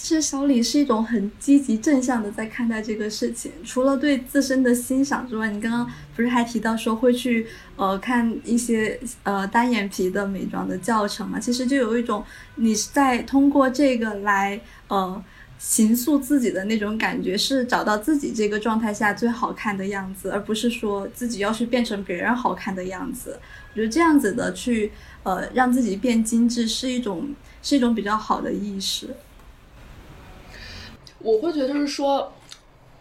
[0.00, 11.38] 其实小李是一种很积极正向的在看待这个事情，除了对自身的欣赏之外，你刚刚不是还提到说会去呃看一些呃单眼皮的美妆的教程嘛？
[11.38, 12.24] 其实就有一种
[12.56, 15.22] 你是在通过这个来呃
[15.58, 23.38] 形塑自己的那种感觉，是找到自己这个状态下最好看的样子，而不是说自己要去变成别人好看的样子。
[23.70, 24.90] 我觉得这样子的去
[25.22, 29.08] 呃让自己变精致是一种是一种比较好的意识。
[31.22, 32.32] 我会觉得就是说，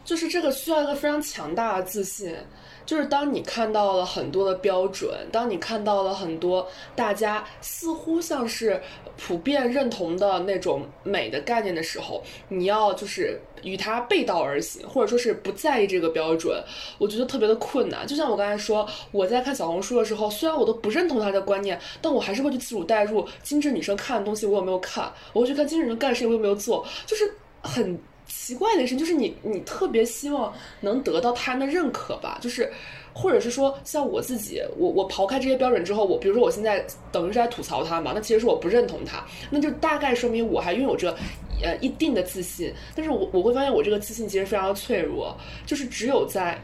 [0.04, 2.36] 就是这个需要一个非常强大的自信。
[2.84, 8.82] 就是当你看到了很多的标准，当你看到了很多大家似乎像是
[9.16, 16.62] 普遍认同的那种美的概念的时候，你要就是与它背道而行，或者说是不在意这个标准，
[16.98, 18.06] 我觉得特别的困难。
[18.06, 25.10] 就像我刚才说，我在看小红书的时候，虽然我都不认同他的观念，但我还是会去自主代入精致女生看的东西，我有没有看？
[25.34, 26.86] 我会去看精致女生干的事情，我有没有做？
[27.06, 27.32] 就是
[27.62, 27.98] 很。
[28.34, 32.72] 奇怪的事情就是你，你特别希望能得到他人的认可吧，就是，
[33.14, 41.16] 或者是说，像我自己，我我刨开这些标准之后，我比如说我现在等于是在吐槽他嘛，那其实是我不认同他，那就大概说明我还拥有着
[41.62, 46.58] 呃一定的自信，但是我我会发现我这个自信其实非常的脆弱，就是只有在，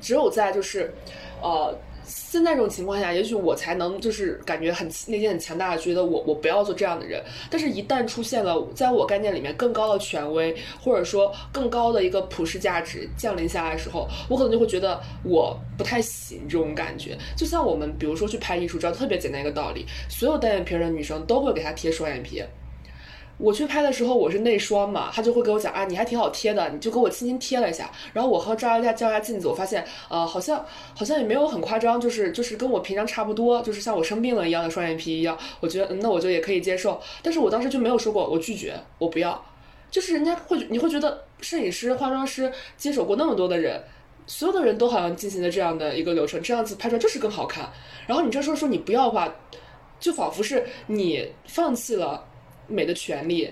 [0.00, 0.92] 只有在就是
[1.42, 1.74] 呃。
[2.10, 7.22] 现在这种情况下，也许我才能就是感觉很内心很强大，觉得我我不要做这样的人。
[7.48, 16.40] 但是，一旦出现了在我概念里面更高的权威，或者说更高的一个普世价值降临下来的时候，我可能就会觉得我不太行。
[16.48, 22.42] 这种感觉，就像我们比如说去拍艺术照，特别简单一个道理，所有单眼皮的女生都会给她贴双眼皮。
[23.40, 27.90] 我去拍的时候，我是内双嘛，他就会给我讲啊，你还挺好贴的，你就给我轻轻贴了一下。
[28.12, 30.62] 然后我和照一下照一下镜子，我发现呃，好像
[30.94, 35.38] 好像也没有很夸张，就是就是跟我平常差不多，就是像我生病了一样的双眼皮一样。
[35.60, 37.00] 我觉得，那我就也可以接受。
[37.22, 39.42] 但是我当时就没有说过我拒绝，我不要。
[39.90, 43.82] 就是人家会你会觉得摄影师、化妆师接手过那么多的人，
[44.26, 47.68] 所有的人都好像进行了这样的一个流程，这样子拍出来就是更好看。
[48.06, 49.34] 然后你这时候说你不要的话，
[49.98, 52.26] 就仿佛是你放弃了。
[52.70, 53.50] 美的权利，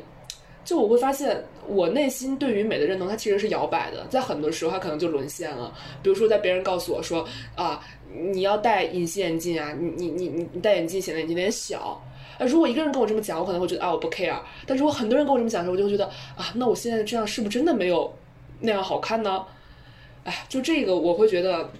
[0.64, 5.74] 就我会发现，我内心对于美的认同，它其实是摇摆的，在很多时候，它可能就沦陷了。
[6.02, 12.00] 比如说，在别人告诉我说啊，你要戴隐形眼镜啊，你你你你戴眼镜显得眼睛有点小。
[12.38, 14.38] 啊，如果一个人跟我这么讲，我可能会觉得啊，我不 care。
[14.66, 16.04] 但如果很多人跟我这么讲的时候，我就会觉得
[16.36, 18.14] 啊，那我现在这样是不是真的没有
[18.60, 19.44] 那样好看呢？
[20.24, 21.70] 哎，就这个，我会觉得。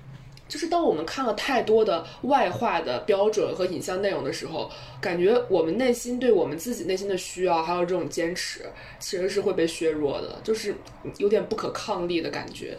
[0.49, 8.65] 就是当我们看了太多的外化的标准和影像内容的时候，感觉我们内心对我们自己内心的需要，还有这种坚持，
[8.99, 10.75] 其实是会被削弱的，就是
[11.19, 12.79] 有点不可抗力的感觉。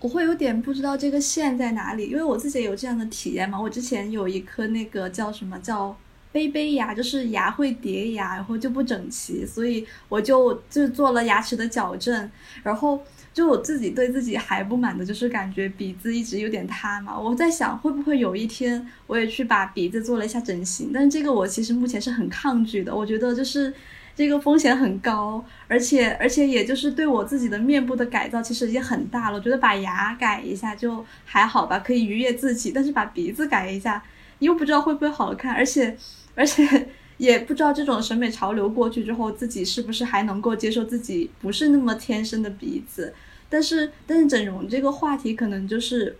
[0.00, 3.60] 我会有点不知道这个线在哪里，因为我自己有这样的体验嘛。
[3.60, 5.96] 我之前有一颗那个叫什么叫
[6.32, 12.30] 杯杯牙，就是牙会叠牙，然后就不整齐，所以我就就做了牙齿的矫正，
[12.64, 13.00] 然后。
[13.38, 17.16] 就我自己对自己还不满的，就是感觉鼻子一直有点塌嘛。
[17.16, 20.90] 我在想，会不会有一天我也去把鼻子做了一下整形？
[20.92, 22.92] 但是这个我其实目前是很抗拒的。
[22.92, 23.72] 我觉得就是
[24.16, 29.36] 这个风险很高，而且而且也就是对我自己的面部的改造其实已经很大了。
[29.36, 32.72] 我觉得把牙改一下就还好吧，可以愉悦自己。
[32.72, 34.02] 但是把鼻子改一下，
[34.40, 35.96] 又不知道会不会好看，而且
[36.34, 36.88] 而且。
[37.18, 43.12] 也不知道这种审美潮流过去之后，自己是不是还能够接受自己不是那么天生的鼻子。
[43.50, 46.16] 但是，但是整容这个话题可能就是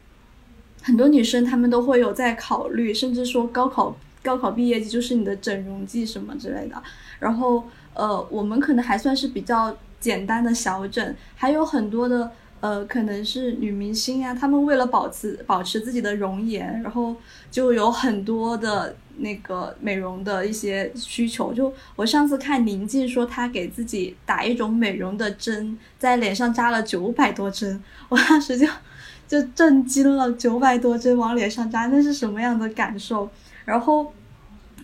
[0.83, 6.83] 很多女生她们都会有在考虑，甚至说高考高考毕业季就是你的整容季什么之类的。
[7.19, 7.65] 然后，
[7.95, 17.17] 呃，我们可能还算是比较简单的小整，还有很多的呃，可能是女明星呀，她们为了保持保持自己的容颜，然后
[17.51, 18.97] 就有很多的。
[19.19, 28.67] 那个美容的一些需求，就我上次看宁静说，她给自己打一种美容的针，在脸上扎了九百多针，我当时就
[29.27, 33.31] 就震惊了，九百多针往脸上扎，那是什么样的感受？
[33.65, 34.13] 然后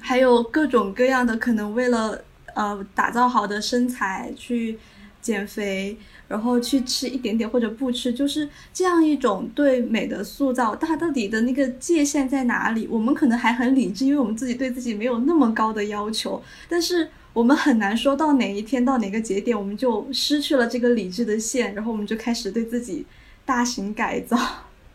[0.01, 2.21] 还有各种各样的可能，为了
[2.55, 4.79] 呃打造好的身材去
[5.21, 5.97] 减肥。
[6.35, 12.89] 然后去吃一点点或者不吃，就是这样一种对美的塑造，它到底的那个界限在哪里？
[12.91, 23.07] 我们可能还很理智，因为我们自己对自己没有那么高的要求，但是我们很难说到哪一天到哪个节点，我们就失去了这个理智的线，然后我们就开始对自己
[23.45, 24.37] 大型改造，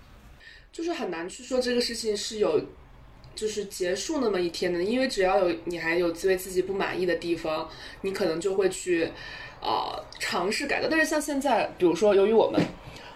[0.74, 2.66] 就是很难去说这个事情是有
[3.34, 7.70] 就是结束那么一天的，因为只要有你还有自为自己不满意的地方，
[8.02, 9.10] 你可能就会去。
[9.62, 12.62] 啊，尝试改造，但是像现在，比如说，由于我们，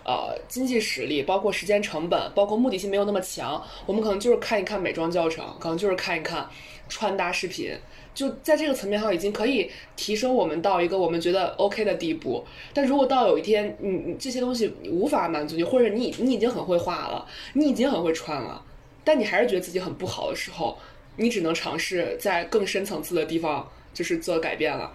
[0.03, 6.47] 呃经济实力，包括时间成本，包括目的性没有那么强，我们可能就是看一看美妆教程，可能就是看一看
[6.89, 7.71] 穿搭视频，
[8.13, 12.45] 就在这个层面上已经可以提升我们到一个我们觉得 OK 的地步。
[12.73, 18.61] 但如果到有一天你你这些东西无法满足你，或者你你已经很会画了，你已经很会穿了，
[19.03, 20.77] 但你还是觉得自己很不好的时候，
[21.15, 24.91] 你只能尝试在更深层次的地方就是做改变了。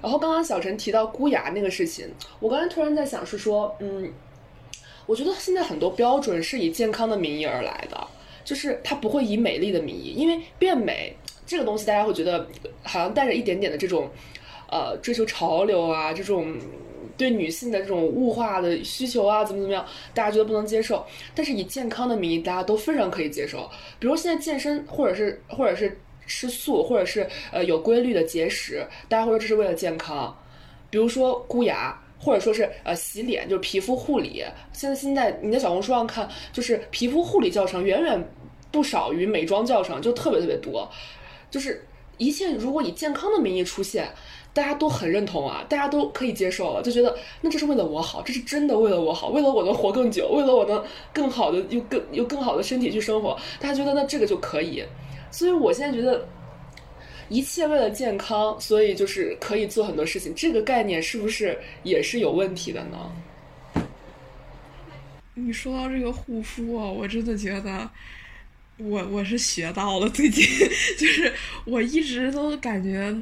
[0.00, 2.06] 然后刚刚小陈提到箍牙那个事情，
[2.40, 4.12] 我刚才突然在想是说，嗯，
[5.06, 8.06] 我觉得现在很多标准是以健康的名义而来的，
[8.44, 12.46] 就是它不会以美丽的名义，因为变美这个东西大家会觉得
[12.82, 14.08] 好像带着一点点的这种，
[14.70, 16.56] 呃，追求潮流啊，这种
[17.16, 19.84] 对女性的这种物化的需求啊，怎么怎么样，
[20.14, 21.04] 大家觉得不能接受。
[21.34, 23.68] 但是以健康的名义，大家都非常可以接受。
[23.98, 25.98] 比如现在健身，或者是或者是。
[26.28, 30.32] 吃素，或者是呃有规律的节食，大家会说这是为了健康。
[30.90, 34.44] 比如说箍牙，或者说是呃洗脸，就是皮肤护理。
[34.72, 38.30] 现在现在你在小红书上看，就是皮肤护理教程远远
[38.70, 40.88] 不少于美妆教程，就特别特别多。
[41.50, 41.84] 就是
[42.16, 44.08] 一切如果以健康的名义出现，
[44.54, 54.82] 大家都很认同啊，大家都可以接受了，就觉得那这是为了我好，这是真的为了我好，为了我能活更久，为了我能更好的有更有更好的身体去生活，大家觉得那这个就可以。
[55.30, 56.26] 所以，我现在觉得
[57.28, 60.34] 一切为了健康，所以就是可以做很多事情。
[60.34, 63.12] 这个概念是不是也是有问题的呢？
[65.34, 67.88] 你说到这个护肤啊，我真的觉得
[68.78, 70.08] 我我是学到了。
[70.10, 70.44] 最近
[70.98, 71.32] 就是
[71.64, 73.14] 我一直都感觉。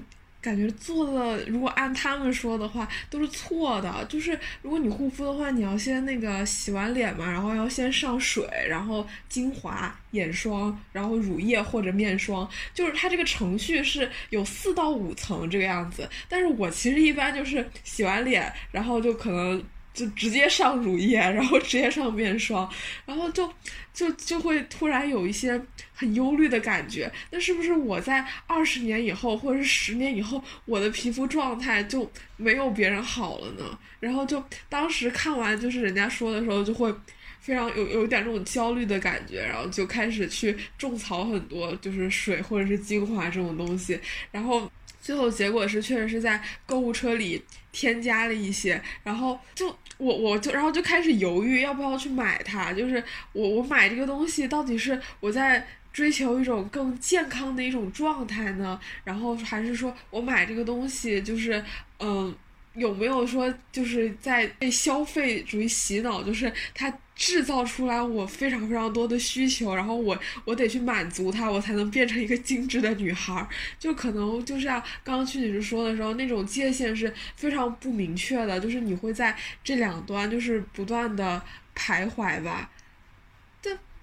[0.47, 4.05] 感觉做的，如果按他们说的话，都是错的。
[4.09, 16.09] 就是如果你护肤的话，你要先那个洗完脸嘛，然后要先上水，然后精华、眼霜，然后乳液或者面霜，就是它这个程序是有四到五层这个样子。
[16.29, 19.61] 但是我其实一般就是洗完脸，然后就可能。
[19.97, 22.71] 就直接上乳液，然后直接上面霜，
[23.07, 23.51] 然后就
[23.95, 25.59] 就就会突然有一些
[25.97, 27.11] 很忧虑的感觉。
[27.33, 33.77] 那是不是我在二十年以后，或者是十年以后，我的皮肤状态就没有别人好了呢？
[33.99, 36.95] 然后就当时看完就是人家说的时候，就会
[37.41, 43.99] 非常有有一点这种焦虑的感觉，然后就开始去种草很多就是水或者是精华这种东西，
[44.31, 44.71] 然后。
[44.99, 47.41] 最后结果是，确实是在购物车里
[47.71, 49.69] 添加了一些，然后就
[49.99, 53.01] 我我就然后就开始犹豫要不要去买它，就是
[53.33, 55.65] 我我买这个东西到底是我在
[55.97, 61.65] 追求一种更健康的一种状态呢，然后还是说我买这个东西就是
[62.01, 62.35] 嗯。
[62.75, 66.23] 有没有说就是在被消费主义洗脑？
[66.23, 73.49] 就是它制造出来我非常非常多的需求，然后我我得去满足它，我才能变成一个精致的女孩。
[73.79, 79.35] 就可能就像刚刚曲女士说的时候，那种界限是非常不明确的，就是你会在
[79.65, 81.43] 这两端就是不断的
[81.75, 82.71] 徘徊吧。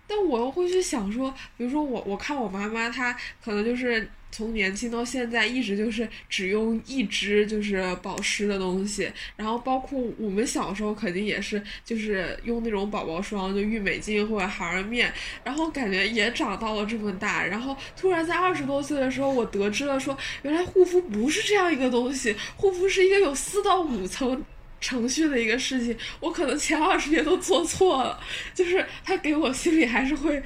[0.07, 4.07] 但我又会去想说，比如说我我看我妈妈，她可能就是。
[4.35, 24.43] 从年轻到现在，一直就是只用一支就是保湿的东西，然后包括我们小时候肯定也是就是用那种宝宝霜，就郁美净或者孩儿面，然后感觉也长到了这么大，然后突然在二十多岁的时候，我得知了说，原来护肤不是这样一个东西，护肤是一个有四到五层
[24.83, 28.19] 程序的一个事情，我可能前二十年都做错了，
[28.53, 30.43] 就是他给我心里还是会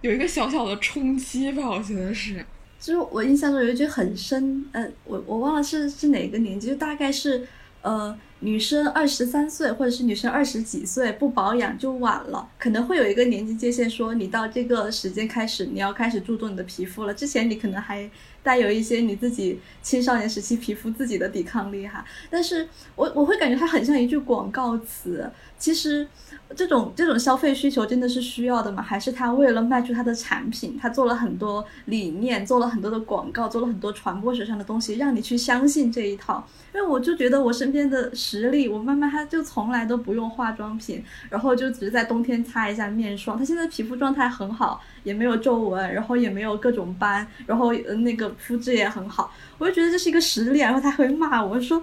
[0.00, 2.42] 有一个小小的冲击吧，我觉得是。
[2.80, 7.46] 就是我印象中有一句很深，呃，我我忘了是是哪个年纪，就大概是，
[7.82, 18.10] 呃，女生二十三岁或者是女生二十几岁不保养就晚了，可能会有一个年纪界限，说你到这个时间开始你要开始注重你的皮肤了，之前你可能还
[18.44, 25.28] 带有一些你自己青少年时期皮肤自己的抵抗力哈，但是我我会感觉它很像一句广告词，
[25.64, 26.06] 其实。
[26.54, 28.82] 这种这种消费需求真的是需要的吗？
[28.82, 36.46] 还是他为了卖出他的产品，他做了很多理念，做了很多的广告，做了很多传播学上的东西，让你去相信这一套？
[36.74, 51.82] 因为我就觉得我身边的实力，我妈妈她就从来都不用化妆品，然后就只是在冬天擦一下面霜，她现在皮肤状态很好，也没有皱纹，然后也没有各种斑，然后那个肤质也很好，我就觉得这是一个实力，然后她会骂我说。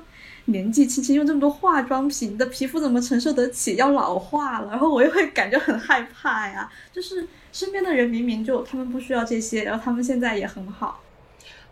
[0.52, 3.76] 年纪轻轻用这么多化妆品，你的皮肤怎么承受得起？
[3.78, 6.70] 要老化了，然后我又会感觉很害怕呀。
[6.92, 11.00] 就是身边的人明明就他们不需要这些，然后他们现在也很好。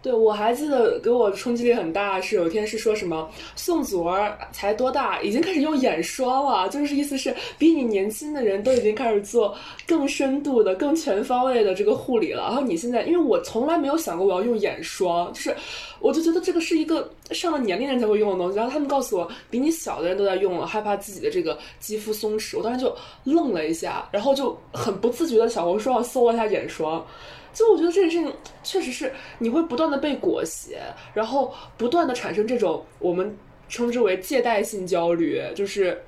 [0.01, 9.53] 对我还记得给我冲击力很大是有一天是说什么宋祖儿才多大已经开始用眼霜了，就是意思是比你年轻的人都已经开始做
[9.85, 12.43] 更深度的、更全方位的这个护理了。
[12.43, 15.53] 然后你现在，因为我从来没有想过我要用眼霜，就是
[15.99, 18.55] 我就觉得这个是一个上了年龄人才会用的东西。
[18.55, 22.57] 然后他们告诉我，比你小的人都在用了，害怕自己的这个肌肤松弛。
[22.57, 22.95] 我当时就
[23.25, 27.05] 愣了一下，然后就很不自觉的小红书上搜了一下眼霜。
[27.53, 28.33] 就我觉得这件事情
[28.63, 30.77] 确实是你会不断的被裹挟，
[31.13, 33.37] 然后不断的产生这种我们
[33.67, 36.01] 称之为借贷性焦虑，就是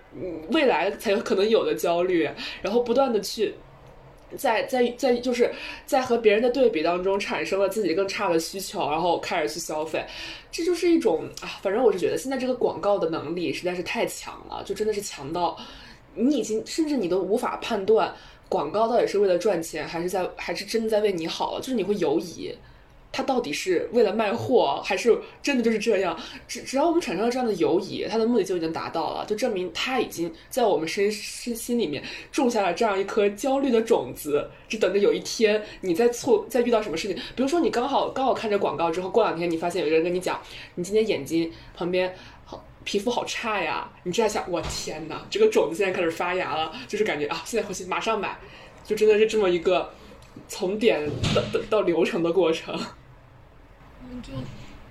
[0.49, 2.29] 未来才有可能有的焦虑，
[2.61, 3.53] 然后不断的去。
[4.37, 5.51] 在在在，就是
[5.85, 10.05] 在和别人的对比当中，产生了自己更差的需求，然后开始去消费，
[10.49, 15.57] 这就是一种啊，反正我是觉得现在这个广告的能力实在是太强了，就真的是强到
[16.15, 18.15] 你已经甚至你都无法判断
[18.51, 22.53] 广告到底是为了赚钱，还是在还是真的在为你好了，就是你会犹疑。
[23.13, 26.17] 他到底是为了卖货，还是真的就是这样？
[26.47, 40.39] 只只要我们产生了这样的犹疑，他的目的就已经达到了，就证明他已经在我们身身心里面种下了这样一颗焦虑的种子，就等着有一天你在错在遇到什么事情，比如说你刚好刚好看着广告之后，过两天你发现有个人跟你讲，
[40.75, 42.15] 你今天眼睛旁边
[42.83, 48.37] 皮肤好差呀，你这样想，我天哪，这个种子现在开始发芽了，就是感觉啊，现在回去马上买，
[48.83, 49.93] 就真的是这么一个
[50.47, 52.75] 从点到到到流程的过程。
[54.21, 54.33] 就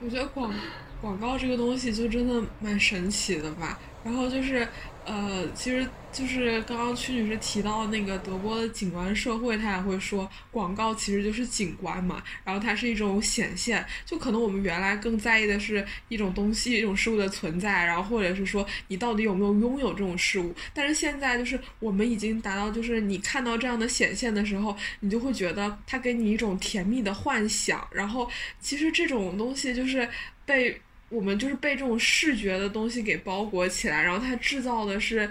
[0.02, 0.52] 我觉得广
[1.00, 4.66] 广告这个东西就真的蛮神奇的吧，然后就是
[5.04, 5.86] 呃，其实。
[6.12, 28.28] 就是刚刚曲女士提到那个德国的景观社会，她也会说广告其实就是景观嘛，然后它是一种显现，就可能我们原来更在意的是一种东西、一种事物的存在，然后或者是说你到底有没有拥有这种事物，但是现在就是我们已经达到，就是你看到这样的显现的时候，你就会觉得它给你一种甜蜜的幻想，然后
[28.60, 30.08] 其实这种东西就是
[30.44, 35.30] 被我们就是被这种视觉的东西给包裹起来，然后它制造的是。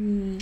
[0.00, 0.40] 嗯，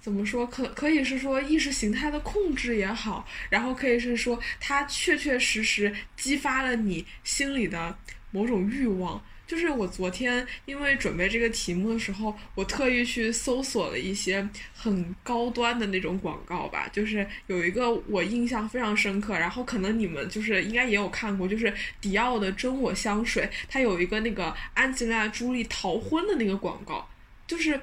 [0.00, 0.44] 怎么说？
[0.48, 7.96] 可可以是说意识形态的控制也好，然后可以是说它确确实实激发了你心里的
[8.32, 9.22] 某种欲望。
[9.46, 16.88] 就是我昨天因为准备这个题目的时候，我特意去搜索了一些很高端的那种广告吧。
[16.92, 27.08] 就是有一个我印象非常深刻，然后可能你们就是应该也有看过，就是迪奥的真我香水，它有一个那个安吉拉朱莉逃婚的那个广告，
[27.46, 27.80] 就是。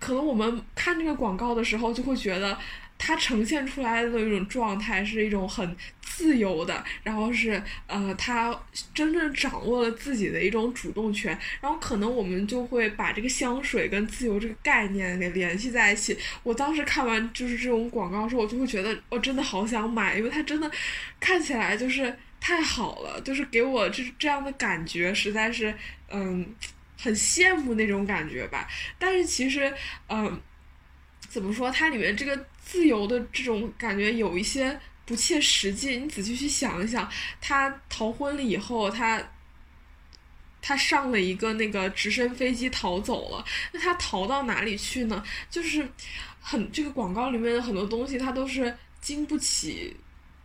[0.00, 2.58] 可能我们看这个广告的时候，就会觉得
[2.98, 8.54] 它呈现出来的一种状态是一种很自由的，然后是呃，他
[8.92, 16.16] 真正掌握了自己的一种主动权，然后可能我们就会把这个香水跟自由这个概念给联系在一起。
[16.42, 20.70] 我当时看完就是这种广告时候，我就会觉得我真的好想买，因为它真的
[21.18, 25.74] 看起来就是太好了，就是给我这这样的感觉，实在是
[26.10, 26.46] 嗯。
[27.00, 29.72] 很羡慕那种感觉吧，但是其实，
[30.08, 30.40] 嗯，
[31.28, 31.70] 怎么说？
[31.70, 35.96] 它里面这个自由的这种感觉有一些不切实际。
[35.96, 39.20] 你仔细去想一想，他逃婚了以后，他
[40.60, 45.24] 他上了一个那个直升飞机逃走了，那他逃到哪里去呢？
[45.48, 45.88] 就是
[46.40, 49.96] 很这个广告里面的很多东西，它都是经不起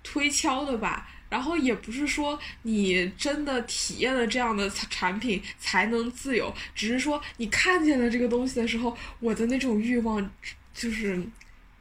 [0.04, 1.10] 推敲的吧。
[1.30, 10.32] 然后也不是说你真的体验了这样的产品才能自由，只是说你看见了这个东西的时候，我的那种欲望
[10.74, 11.22] 就是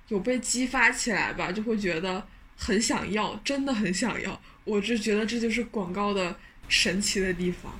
[0.08, 2.26] 有被激发起来吧，就会觉得
[2.56, 4.40] 很想要，真的很想要。
[4.64, 6.34] 我就觉得这就是广告的
[6.68, 7.72] 神奇的地方。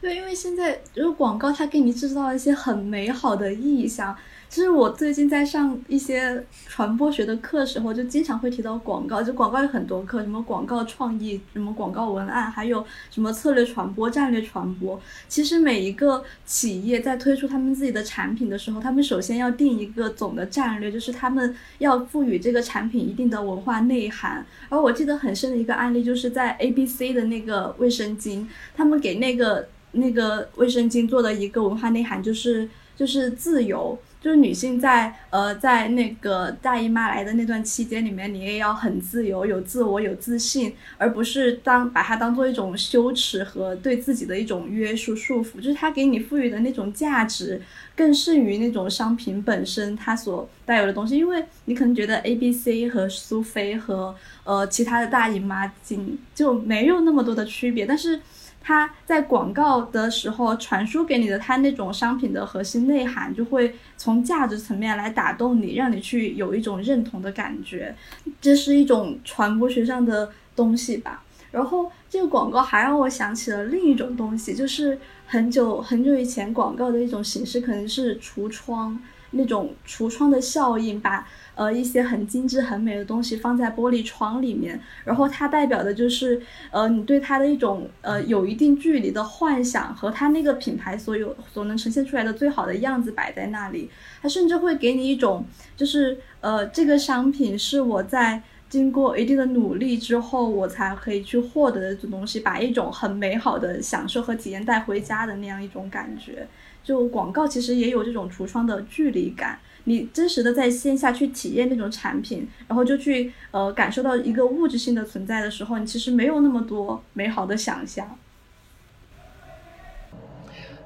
[0.00, 4.16] 对，因为现在就是广告，它给你制造一些很美好的意象。
[4.56, 9.22] 其实我最近在上一些传播学的课时候，就经常会提到广告。
[9.22, 14.98] 就广告有很多课，什么广告创意，什么广告文案，还有什么策略传播、战略传播。
[15.28, 24.46] 其实每一个企业在推出他们自己的产品的时候，他们首先要定一个总的战略，就是他们要赋予这个产品一定的文化内涵。
[24.70, 33.98] 而我记得很深的一个案例，就是在 A B C 的那个卫生巾，他们给那个那个卫生巾做的一个文化内涵，就是就是自由。
[34.20, 45.56] 就是女性在呃在那个大姨妈来的那段期间里面，你也要很自由、有自我、有自信，而不是当把它当做一种羞耻和对自己的一种约束束缚。
[45.56, 47.62] 就是它给你赋予的那种价值，
[47.94, 51.16] 更胜于那种商品本身它所带有的东西。
[51.16, 58.20] 因为你可能觉得 A B C 和苏菲和呃其他的大姨妈巾就没有那么多的区别，但是。
[58.66, 67.94] 它在广告的时候传输给你的，它那种商品的核心内涵就会从价值层面来打动你，让你去有一种认同的感觉，
[68.40, 71.22] 这是一种传播学上的东西吧。
[71.52, 74.98] 然后这个广告还让我想起了另一种东西，就是
[75.28, 79.00] 很久很久以前广告的一种形式，可能是橱窗
[79.30, 81.24] 那种橱窗的效应，把
[81.56, 86.40] 呃一些很精致很美的东西放在玻璃窗里面，然后它代表的就是
[86.70, 93.90] 呃你对它的一种呃有一定距离的幻想和它那个品牌所有所能呈现出来的最好的样子摆在那里，
[94.22, 95.44] 它甚至会给你一种
[95.76, 98.40] 就是呃这个商品是我在。
[98.68, 106.44] 经过一定的努力之后，我才可以去获得的这种东西，把一种很美好的享受和体验带回家的那样一种感觉。
[106.82, 109.56] 就广告其实也有这种橱窗的距离感，
[109.88, 118.18] 你真实的在线下去体验那种产品，然后就去呃感受到一个物质性的存在的时候，你其实没有那么多美好的想象。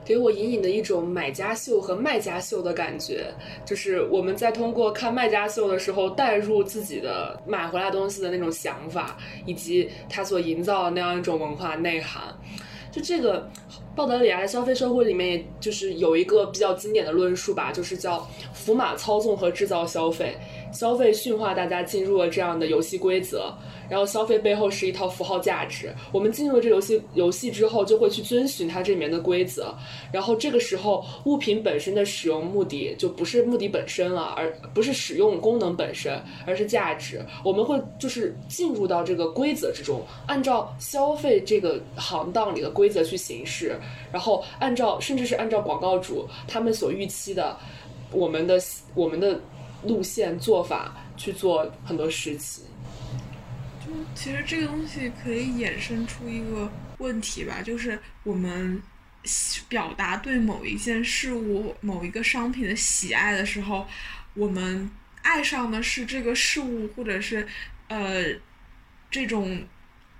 [0.04, 3.32] 给我隐隐的一种买家秀和卖家秀的感觉，
[3.64, 12.22] 就是我们在通过看卖家秀的时候，带入自己的买回来东西的那种想法，以及他所营造的那样一种文化内涵。
[12.90, 13.48] 就这个
[14.00, 20.38] 道德里啊消费社会里面，就是有一个比较经典的论述吧，就是叫福马操纵和制造消费，
[20.72, 23.52] 消费驯化大家进入了这样的游戏规则。
[23.88, 29.74] 然后消费背后是一套符号价值，我们进入这游戏游戏之后，就会去遵循它这里面的规则。
[30.12, 37.20] 然后这个时候，物品本身的使用目的就不是目的本身了，而不是使用功能本身，而是价值。
[37.44, 43.76] 我们会就是进入到这个规则之中，按照消费这个行当里的规则去行事，
[44.12, 47.56] 然后按照甚至是按照广告主他们所预期的
[48.12, 48.56] 我们的
[48.94, 49.40] 我们的
[49.84, 52.64] 路线做法去做很多事情。
[53.84, 58.80] 就其实这个东西可以衍生出一个问题吧，就是我们
[59.68, 63.86] 表达对某一件事物、某一个商品的喜爱的时候，
[64.34, 64.90] 我们
[65.22, 67.46] 爱上的是这个事物，或者是
[67.88, 68.24] 呃
[69.10, 69.66] 这种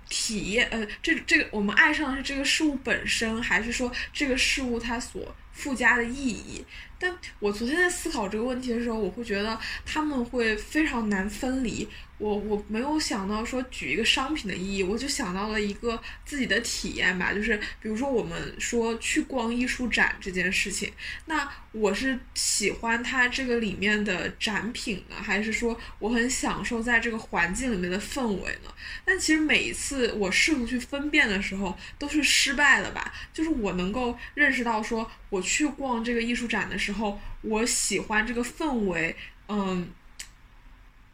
[0.09, 6.65] 体验，呃这这个我们爱上的是这个事物本身，还是说这个事物它所附加的意义？
[7.01, 11.87] 但我昨天在思考这个问题的时候，我会觉得他们会非常难分离。
[12.21, 20.93] 我我没有想到说举一个商品的意义，我就想到了一个自己的体验吧，就是比如说我们说去逛艺术展这件事情，
[21.25, 28.71] 那我是喜欢它这个里面的展品呢，还是说我很享受在这个环境里面的氛围呢？
[29.03, 33.11] 但其实每一次我试图去分辨的时候，都是失败的吧。
[33.33, 39.15] 就是我能够认识到说，我去逛这个艺术展的时候，我喜欢这个氛围，
[39.47, 39.89] 嗯，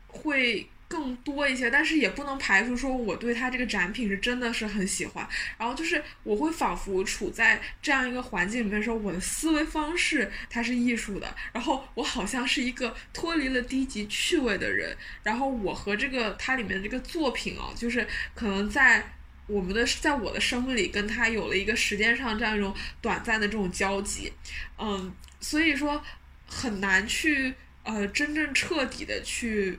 [0.08, 0.68] 会。
[0.89, 5.27] 更多一些，但是也不能排除说我对它这个展品是真的是很喜欢。
[5.57, 11.35] 然后就是我会仿佛处在这样一个环境里面，说我的思维方式它是艺术的。
[11.51, 14.95] 然后我好像是一个脱离了低级趣味的人。
[15.23, 19.03] 然后我和这个它里面这个作品啊，就是可能在
[19.47, 24.31] 我们的在我的生命里跟它有了一个时间上这样一种短暂的这种交集。
[24.79, 26.01] 嗯，所以说
[26.45, 29.77] 很难去呃真正彻底的去。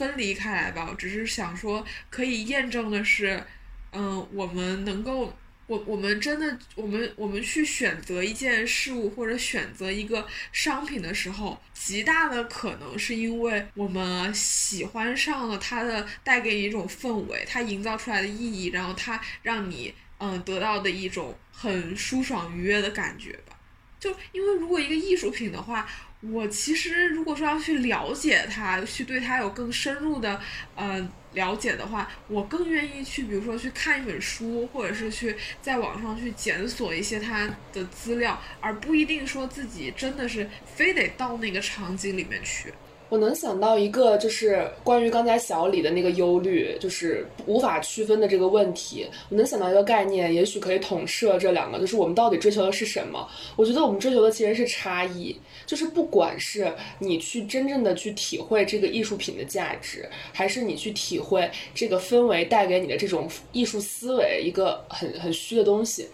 [0.00, 3.44] 分离开来吧，我只是想说，可以验证的是，
[3.92, 5.36] 嗯，我们能够，
[5.66, 23.54] 我我们真的，我们我们去选择一件事物或者选择一个商品的时候，极大的可能是因为我们喜欢上了它的带给你一种氛围，它营造出来的意义，然后它让你嗯得到的一种很舒爽愉悦的感觉吧。
[23.98, 25.86] 就因为如果一个艺术品的话。
[26.32, 30.38] 我其实如果说要去了解它，去对它有更深入的
[30.76, 42.70] 呃了解的话，我更愿意去，比如说去看一本书，或者是去在网上去检索一些它的资料，而不一定说自己真的是非得到那个场景里面去。
[43.08, 49.04] 我能想到一个，就是关于刚才小李的那个忧虑，就是无法区分的这个问题。
[49.30, 53.28] 我能想到一个概念，也许可以统摄这两个，就是我们到底追求的是什么？
[53.56, 55.36] 我觉得我们追求的其实是差异，
[55.70, 66.08] 就是不管是你去真正的去体会这个艺术品的价值，还是你去体会这个氛围带给你的这种艺术思维，一个很很虚的东西。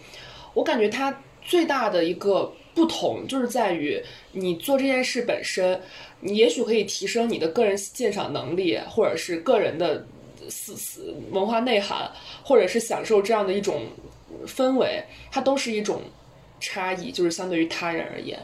[0.53, 3.99] 我感觉它最大的一个不同，就是在于
[4.31, 5.81] 你做这件事本身。
[6.19, 10.05] 你也许可以提升你的个人鉴赏能力，或者是个人的
[10.49, 12.11] 思思文化内涵，
[12.43, 13.87] 或者是享受这样的一种
[14.45, 16.01] 氛围，它都是一种
[16.59, 18.39] 差异，就是相对于他人而言，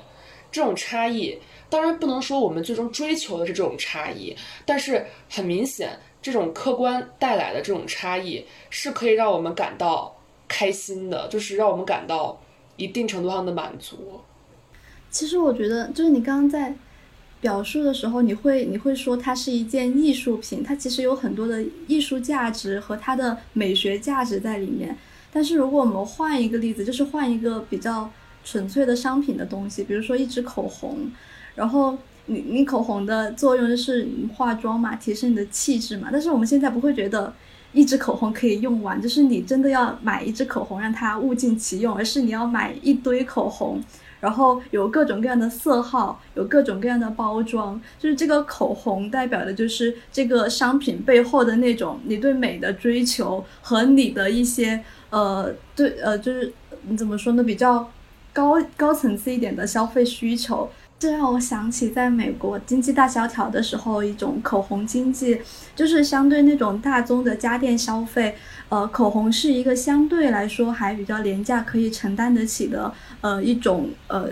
[0.54, 1.38] 这种差异
[1.70, 4.34] 当然不能说我们最终追求的是这种差异，
[4.66, 10.16] 但是很明显，这种客观带来的这种差异是可以让我们感到
[10.48, 12.40] 开心的，就是让我们感到
[12.78, 14.22] 一定程度上的满足。
[15.10, 16.74] 其实我觉得，就是你刚刚在。
[17.44, 24.98] 表述的时候，你会你会说它是一件艺术品，它其实有很多的艺术价值和它的美学价值在里面。
[25.30, 28.10] 但是如果我们换一个例子，就是换一个比较
[28.44, 31.12] 纯粹的商品的东西，比如说一支口红，
[31.56, 36.10] 然后你你口红的作用就是化妆嘛，提升你的气质嘛。
[36.12, 37.34] 但是我们现在不会觉得
[37.72, 43.82] 一支口红可以用完，就是你真的要买一支口红让它物尽其用，而是你要买一堆口红。
[44.20, 57.92] 然后有各种各样的色号，有各种各样的包装，就是这个口红代表的就是这个商品背后的那种你对美的追求和你的一些呃对呃就是你怎么说呢比较
[58.34, 60.70] 高高层次一点的消费需求。
[61.00, 65.42] 这让我想起在美国经济大萧条的时候，一种口红经济，
[65.76, 68.38] 就是相对那种大宗的家电消费，
[68.70, 74.30] 呃，口红是一个相对来说还比较廉价，可以承担得起的，呃，一种呃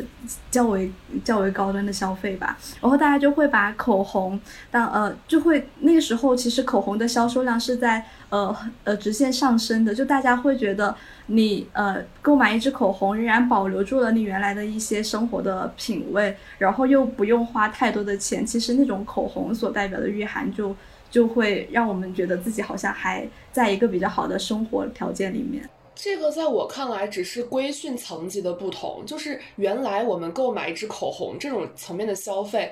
[0.49, 0.89] 较为
[1.25, 2.57] 较为高端的消费吧。
[2.79, 4.39] 然后大家就会把口红
[4.69, 10.95] 当呃，就会那个时候其实口红的销售量是在呃呃直线上升的，就大家会觉得。
[11.27, 18.45] 你呃购买一支口红，仍然保留住了你原来的一些生活的品味，然后又不用花太多的钱。
[18.45, 20.75] 其实那种口红所代表的御寒，就
[21.09, 25.63] 就会让我们觉得自己好像还在一个比较好的生活条件里面。
[25.95, 32.71] 这个在我看来只是规训层级的不同，就是原来我们购买一支口红这种层面的消费，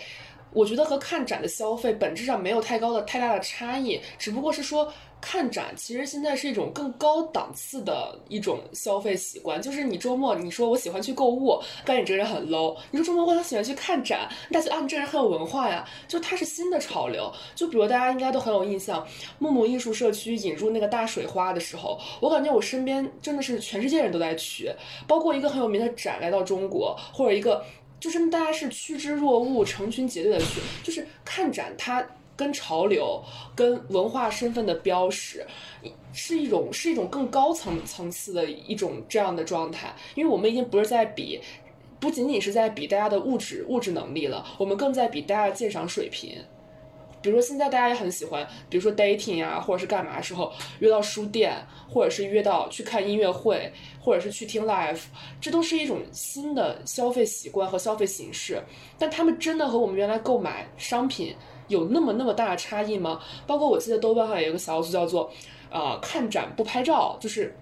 [0.53, 4.91] 我觉得和看展的消费本质上没有太高的太大的差异，只不过是说。
[5.21, 12.77] 看展其实现在是一种更高档次的一种消费习惯，就是你周末你说我喜欢去购物，感觉你这个人很 low。
[12.91, 17.29] 你说周末我喜欢去看展，大家啊你这个人很有文化呀，就它是新的潮流。
[17.53, 19.05] 就比如大家应该都很有印象，
[19.39, 24.71] 木木艺术社区引入那个大水花的时候，我感觉我身边真的是全世界人都在去，
[25.05, 27.61] 包括一个很有名的展来到中国，或者一个
[27.99, 32.05] 就是大家是趋之若鹜、成群结队的去，就是看展它。
[32.39, 33.21] 跟潮流、
[33.53, 35.45] 跟文化身份的标识，
[36.13, 39.93] 是一种是一种更高层层次的一种这样的状态。
[40.15, 41.41] 因为我们已经不是在比，
[41.99, 46.41] 不仅仅是在比大家的物质物质能力了，我们更在比大家的鉴赏水平。
[47.21, 51.55] 比如说现在大家也很喜欢，比如说 dating 啊，或者是干嘛时候约到书店，
[51.89, 55.01] 或者是约到去看音乐会，或者是去听 live，
[55.39, 58.61] 这都是一种新的消费习惯和消费形式。
[58.97, 61.35] 但他们真的和我们原来购买商品。
[61.69, 63.21] 有那么那么大的差异吗？
[63.45, 65.31] 包括我记得豆瓣上有一个小组叫做，
[65.69, 67.55] 呃，看展不拍照，就是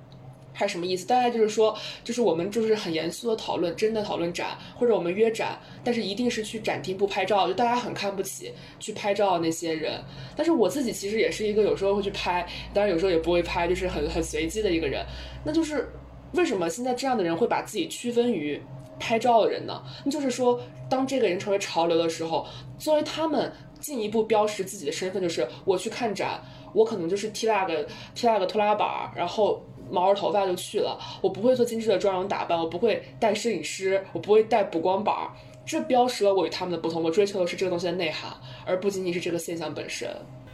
[0.57, 1.05] 还是什么意思？
[1.05, 10.03] 大概就是说，就是我们就是很严肃的讨论，真的讨论展，或者我们约展，但是一定是去展厅不拍照，就大家很看不起去拍照那些人。
[10.35, 12.43] 但是我自己其实也是一个有时候会去拍，
[12.73, 15.05] 当然有时候也不会拍，就是很很随机的一个人。
[15.45, 15.87] 那就是
[16.31, 18.59] 为什么现在这样的人会把自己区分于
[18.99, 19.83] 拍照的人呢？
[20.03, 22.47] 那就是说，当这个人成为潮流的时候，
[22.79, 23.53] 作为他们。
[23.79, 26.41] 进一步标识自己的身份，就是我去看展，
[26.73, 27.83] 我可能就是剃那个
[28.15, 35.29] 剃那个拖拉板，然后毛着头发就去了，我不会做精致的妆容打扮，我不会带摄影师，我不会带补光板儿，
[35.65, 37.03] 这标识了我与他们的不同。
[37.03, 38.31] 我追求的是这个东西的内涵，
[38.65, 40.07] 而不仅仅是这个现象本身。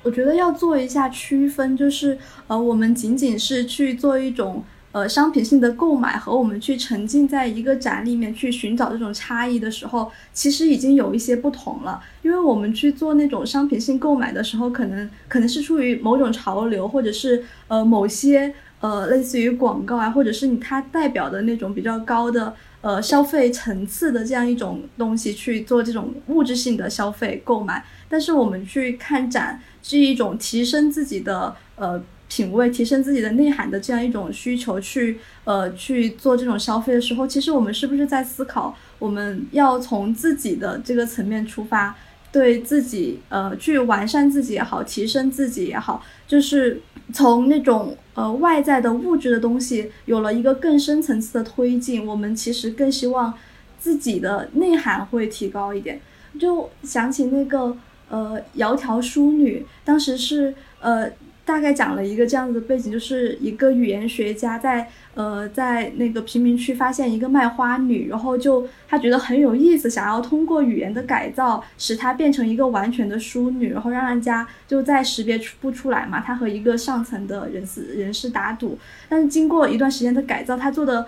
[0.04, 2.18] 我觉得要做一下区分，就是
[2.48, 4.64] 呃，我们仅仅是去做一种。
[4.94, 12.00] 呃，商品性的购买和我们去沉浸在一个展里面去寻找这种差异的时候，其实已经有一些不同了。
[12.22, 18.54] 因为我们去做那种商品性购买的时候，可能可能是出于某种潮流，或者是呃某些
[18.84, 27.84] 呃类似于广告啊，或者是你它代表的那种比较高的呃消费层次的这样一种东西去做这种物质性的消费购买。
[28.10, 32.04] 但是我们去看展是一种提升自己的呃。
[32.30, 41.96] 品味提升自己的内涵的这样一种需求，去呃去做这种消费的时候，其实我们是不是在思考，我们要从自己的这个层面出发，
[42.34, 46.82] 对自己呃去完善自己也好，提升自己也好，就是
[47.14, 53.34] 从那种呃外在的物质的东西有了一个更深层次的推进，我们其实更希望
[53.80, 56.02] 自己的内涵会提高一点。
[56.38, 57.78] 就想起那个
[58.10, 61.10] 呃窈窕淑女，当时是呃。
[61.46, 78.78] 大概讲了一个这样子的背景，就是一个语言学家在呃在那个贫民区发现一个卖花女，然后就他觉得很有意思，想要通过语言的改造使她变成一个完全的淑女，然后让人家就再识别出不出来嘛，他和一个上层的人士人士打赌，
[79.10, 81.06] 但是经过一段时间的改造，他做的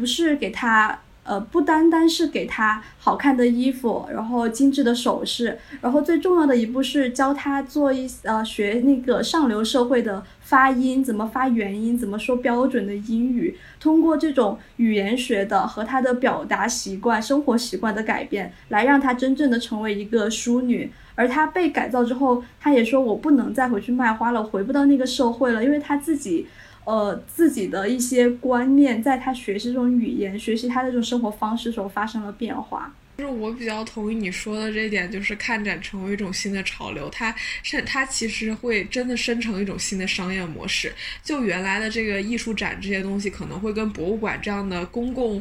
[0.00, 13.56] 不是给他呃，不单单是给他好看的衣服，然后精致的首饰，然后最重要的一步是教他做一呃学那个上流社会的发音，怎么发元音，怎么说标准的英语。
[13.80, 20.92] 通过这种语言学的和他的表达习惯、生活习惯的改变，来让他真正的成为一个淑女。
[21.14, 26.46] 而他被改造之后，他也说我不能再回去卖花了，回不到那个社会了，因为他自己。
[26.84, 32.94] 呃，自己的一些观念，在他学习这种语言、学习他的这种生活方式时候发生了变化。
[33.16, 37.32] 就是我比较同意你说的这一点，就是看展成为一种新的潮流，它
[37.62, 40.92] 是它其实会真的生成一种新的商业模式。
[41.22, 45.40] 就原来的这个艺术展这些东西，可能会跟博物馆这样的公共。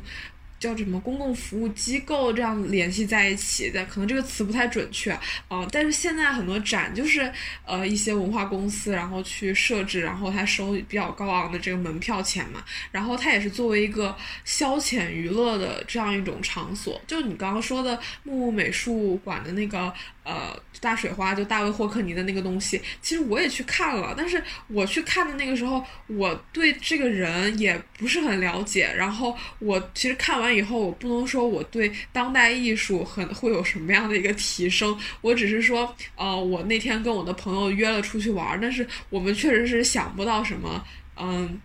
[0.64, 5.12] 叫什么公共服务机构这样联系在一起的，可能这个词不太准确
[5.50, 5.68] 啊。
[5.70, 7.30] 但是现在很多展就是
[7.66, 17.02] 呃一些文化公司，然后去设置，然后他收比较高昂的这个门票钱嘛，然后它也是作为一个消遣娱乐的这样一种场所。
[17.06, 19.94] 就你刚刚说的木木美术馆的那个。
[20.24, 28.92] 呃，大水花就大卫霍克尼的那个东西，其实我也去看了，但是我去看的那个时候，我对这个人也不是很了解。
[28.96, 40.86] 然后我其实看完以后，我不能说我对当代艺术很会有什么样的一个提升，我只是说，呃，我那天跟我的朋友约了出去玩，但是我们确实是想不到什么，
[41.18, 41.60] 嗯。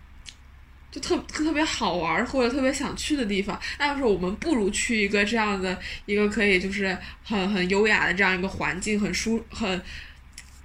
[0.91, 9.81] 就特特别好玩或者特别想去的地方，那要是我们不如去一个这样的一个可以就是很很优雅的这样一个环境，很舒很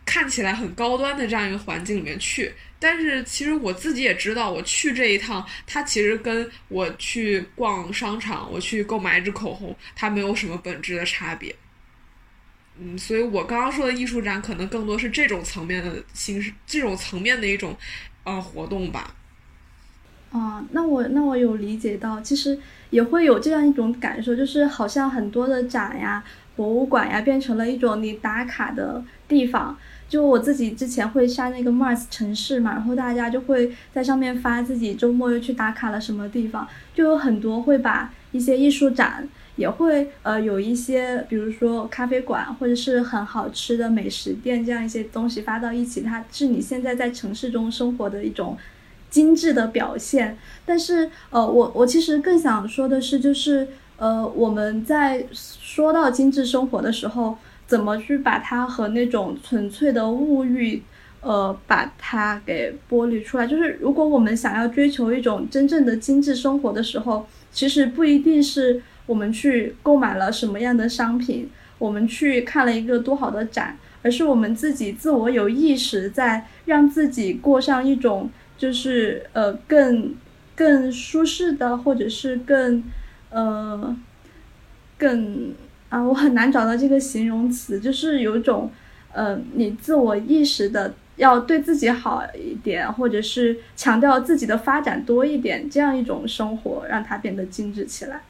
[0.07, 2.53] 看起来很高端的这样一个环境里面去。
[2.79, 11.55] 但是其实我自己也知道，我去这一趟，它其实跟我去逛商场，我去购买一支口红，它没有什么本质的差别。
[12.79, 17.75] 嗯，所以我刚刚说的艺术展，可能更多是这种层面的形式，这种层面的一种
[18.25, 19.15] 呃活动吧。
[20.35, 22.59] 啊，那我那我有理解到，其实
[22.91, 26.25] 也会有这样一种感受，就是好像很多的展呀、
[26.57, 29.77] 博物馆呀，变成了一种你打卡的地方。
[30.09, 48.59] 就我自己之前会上那个 Mars 城市嘛，然后大家就会在上面发自己周末又去打卡了什么地方，就有很多会把一些艺术展，也会呃有一些，比如说咖啡馆或者是很好吃的美食店这样一些东西发到一起，它是你现在在城市中生活的一种。
[49.15, 50.37] 精致的表现，
[50.67, 60.83] 但是呃，我我其实更想说的是，就是呃，我们在说到精致生活的时候，怎么去把它和那种纯粹的物欲，
[61.21, 63.47] 呃，把它给剥离出来？
[63.47, 71.49] 就是如果我们想要追求一种真正的精致生活的时候，其实不一定是我们去购买了什么样的商品，
[71.79, 78.29] 我们去看了一个多好的展，而是我们自己自我有意识在让自己过上一种。
[78.57, 80.15] 就是呃更
[80.55, 82.83] 更舒适的，或者是更
[83.31, 83.97] 呃
[84.97, 85.53] 更
[85.89, 88.71] 啊，我很难找到这个形容词，就是有一种
[89.13, 98.23] 呃你自我意识的要对自己好一点，或者是强调自己的发展多一点，这样一种生活让它变得精致起来。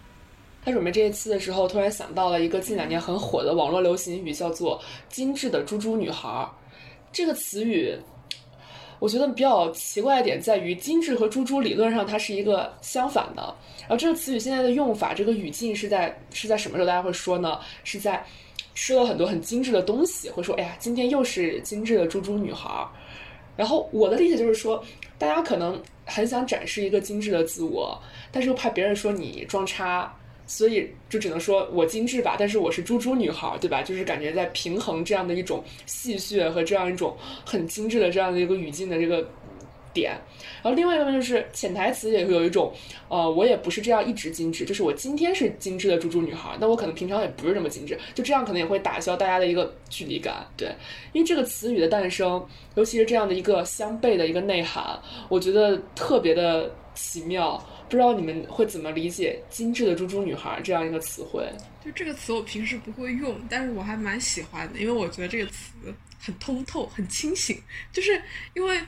[0.65, 6.49] 他准备这一期的时候，突然想到了一个近两年很火的网络流行语，叫做“精致的猪猪女孩儿”
[7.13, 7.95] 这个词语。
[8.99, 13.55] 我觉得比较奇怪的点在于，精致和猪猪理论上它是一个相反的。
[13.81, 16.87] 然后这个词语现在的用法，这个语境是在是在什么时候？
[16.87, 17.59] 大家会说呢？
[17.83, 18.25] 是在
[18.75, 22.87] 吃了很多很精致的东西，会说：“哎呀，今天又是精致的猪猪女孩。”
[23.57, 24.83] 然后我的理解就是说，
[25.19, 28.01] 大家可能很想展示一个精致的自我，
[28.33, 30.13] 但是又怕别人说你装叉。
[30.47, 33.83] 所以就只能说我精致吧，但是我是猪猪女孩，对吧？
[33.83, 39.27] 就是感觉在平衡这样的一种戏谑和这样一种很精致的这样的一个语境的这个
[39.93, 40.13] 点。
[40.63, 42.73] 然后另外一个呢，就是潜台词也会有一种，
[43.09, 50.69] 呃，我也不是这样一直精致，就是我今天是精致的猪猪女孩，那我可能平常也不是这么精致，就这样可能也会打消大家的一个距离感，对。
[51.13, 57.63] 因为这个词语的诞生，尤其是这样的一个相悖的一个内涵，我觉得特别的奇妙。
[57.89, 61.49] 不知道你们会怎么理解“精致的猪猪女孩”这样一个词汇？
[61.85, 65.73] 就这个词，我平时不会用，但是我还蛮喜欢的，因为我觉得这个词
[66.19, 67.61] 很通透、很清醒。
[67.93, 68.21] 就是
[68.55, 68.81] 因为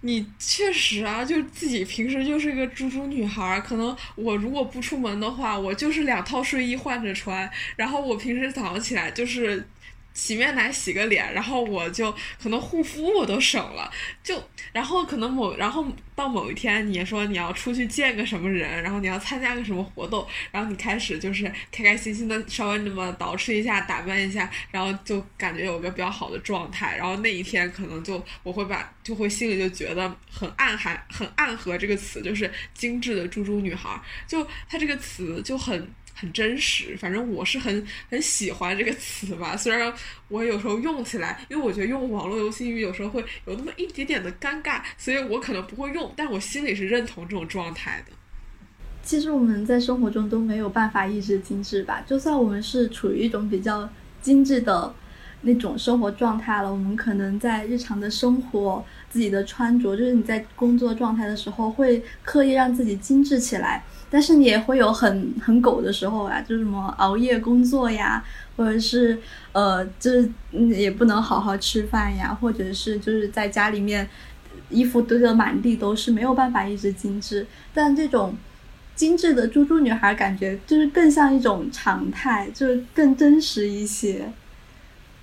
[0.00, 9.66] 你确实啊，就自己平时就是一个猪猪女孩，可能我如果不出门的话，我就是两套睡衣换着穿，然后我平时早上起来就是。
[10.16, 12.10] 洗面奶洗个脸，然后我就
[12.42, 13.92] 可能护肤我都省了，
[14.22, 14.42] 就
[14.72, 35.92] 然后可能某然后到某一天你说你要出去见个什么人，然后你要参加个什么活动，然后你开始就是开开心心的稍微那么捯饬一下打扮一下，然后就感觉有个比较好的状态，然后那一天可能就我会把就会心里就觉得很暗含很暗合这个词就是精致的猪猪女孩，就它这个词就很。
[36.18, 39.54] 很真实，反正我是很很喜欢这个词吧。
[39.54, 39.92] 虽然
[40.28, 46.10] 我有时候用起来，因为我觉得用网络流行语有时候会有那么一点点的尴尬，所以我可能不会用。
[46.16, 48.12] 但我心里是认同这种状态的。
[49.02, 52.02] 其实我们在生活中都没有办法一直精致吧？
[52.06, 53.88] 就算我们是处于一种比较
[54.22, 54.92] 精致的
[55.42, 63.84] 那种生活状态了，我们可能在日常的生活、自己的穿着，就是你在工作状态的时候，会刻意让自己精致起来。
[64.08, 68.24] 但是你也会有很很狗的时候啊，就是什么熬夜工作呀，
[68.56, 69.18] 或者是
[69.52, 74.08] 呃，就是也不能好好吃饭呀，或者是就是在家里面
[74.70, 77.46] 衣服堆得满地都是，没有办法一直精致。
[77.74, 78.36] 但这种
[78.94, 84.30] 精致的猪猪女孩，感觉就是更像一种常态，就是更真实一些。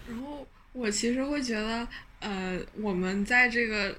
[0.09, 1.87] 然后我其实会觉得，
[2.19, 3.95] 呃，我们在这个。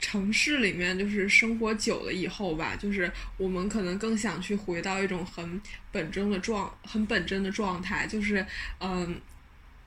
[0.00, 5.60] 城市里面就是生活久了以后吧，就是我们可能更想去回到一种很
[5.92, 8.44] 本真的状，很本真的状态，就是
[8.80, 9.20] 嗯，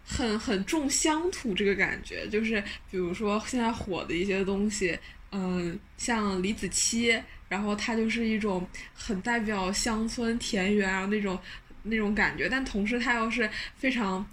[0.05, 4.97] 很很重乡土这个感觉，就是比如说现在火的一些东西，
[5.31, 11.37] 嗯，像李子柒，然后它就是一种很代表乡村田园啊那种
[11.81, 14.23] 那种感觉，但同时它又是非常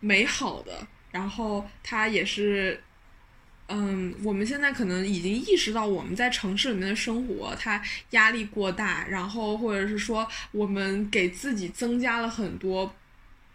[0.00, 2.82] 美好的，然后它也是。
[3.74, 12.94] 嗯，我们现在可能已经意识到我们在城市里面的生活，它压力过大，然后或者是说我们给自己增加了很多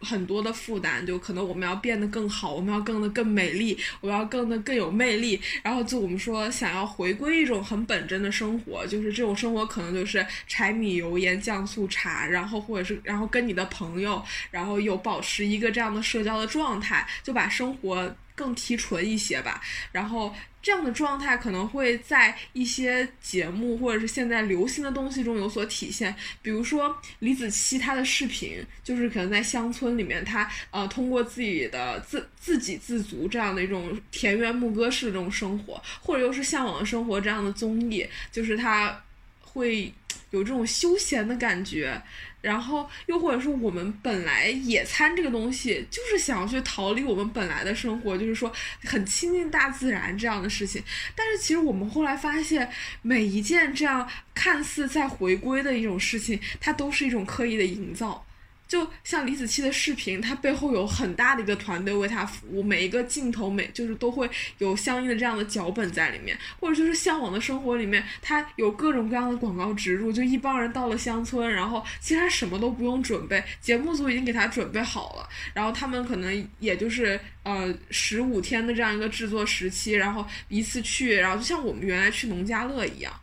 [0.01, 18.15] 很多的负担，就可能我们要变得更好，我们要更的更美丽，我要更的更有魅力，然后就我们说想要回归一种很本真的生活，就是这种生活可能就是柴米油盐酱醋茶，然后或者是然后跟你的朋友，然后有保持一个这样的社交的状态，就把生活。
[18.37, 19.59] 更提纯一些吧，
[19.91, 20.31] 然后
[20.61, 26.15] 这样的状态可能会在一些节目或者是现在流行的东西中有所体现。
[26.43, 39.03] 比如说李子柒她的视频，就是可能在乡村里面，她呃通过自己的自自给自足这样的一种田园牧歌式的这种生活，或者又是向往的生活这样的综艺，就是她
[39.41, 39.91] 会
[40.29, 41.99] 有这种休闲的感觉。
[42.47, 48.49] 然后又或者说，我们本来野餐这个东西就是想要去逃离我们本来的生活，就是说
[48.85, 50.81] 很亲近大自然这样的事情。
[51.13, 52.69] 但是其实我们后来发现，
[53.01, 58.25] 每一件这样看似在回归的一种事情，它都是一种刻意的营造。
[58.67, 83.13] 就像李子柒的视频，它背后有很大的一个团队为他服务，每一个镜头每就是都会有相应的这样的脚本在里面，或者就是向往的生活里面，它有各种各样的广告植入，就一帮人到了乡村，然后其实他什么都不用准备，节目组已经给他准备好了，然后他们可能也就是呃十五天的这样一个制作时期，然后一次去，然后就像我们原来去农家乐一样，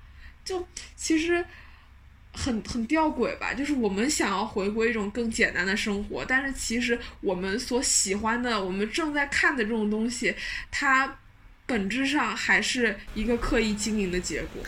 [0.42, 0.66] 就
[0.96, 1.44] 其实。
[2.36, 10.34] 很很吊诡吧，就是我们想要回归一种更简单的生活，但是其实我们所喜欢的，我们正在看的这种东西，
[10.70, 11.16] 它
[11.64, 14.62] 本质上还是一个刻意经营的结果。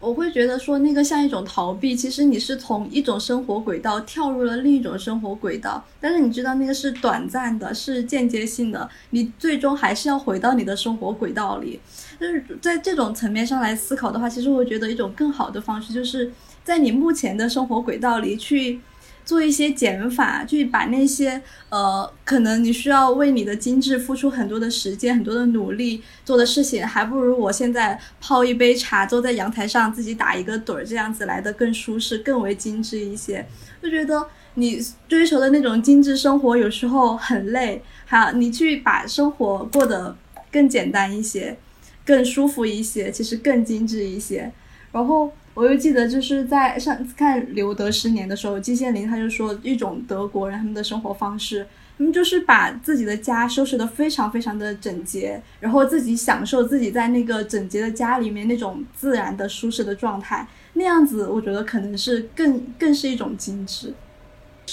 [0.00, 11.78] 我会觉得说那个像一种逃避，其实你是从一种生活轨道跳入了另一种生活轨道，但是你知道那个是短暂的，是间接性的，你最终还是要回到你的生活轨道里。
[12.18, 16.32] 就是在这种层面上来思考的话，其实我觉得一种更好的方式就是。
[16.70, 18.78] 在你目前的生活轨道里去
[19.24, 33.44] 做一些减法，去把那些呃，可能你需要为你的精致付出很多的时间、很多的努力做的事情，还不如我现在泡一杯茶，坐在阳台上自己打一个盹儿，这样子来的更舒适、更为精致一些。
[33.82, 40.16] 就觉得你追求的那种精致生活有时候很累，还你去把生活过得
[40.52, 41.58] 更简单一些、
[42.06, 44.52] 更舒服一些，其实更精致一些，
[44.92, 45.32] 然后。
[45.60, 51.66] 我又记得，就是在上次看《留德十年》的时候，季羡林他就说，一种德国人他们的生活方式，
[51.98, 63.92] 他们就是把自己的家收拾得非常非常的整洁，然后自己享受自己在那个整洁的家里面那种自然的舒适的状态，那样子我觉得可能是更更是一种精致。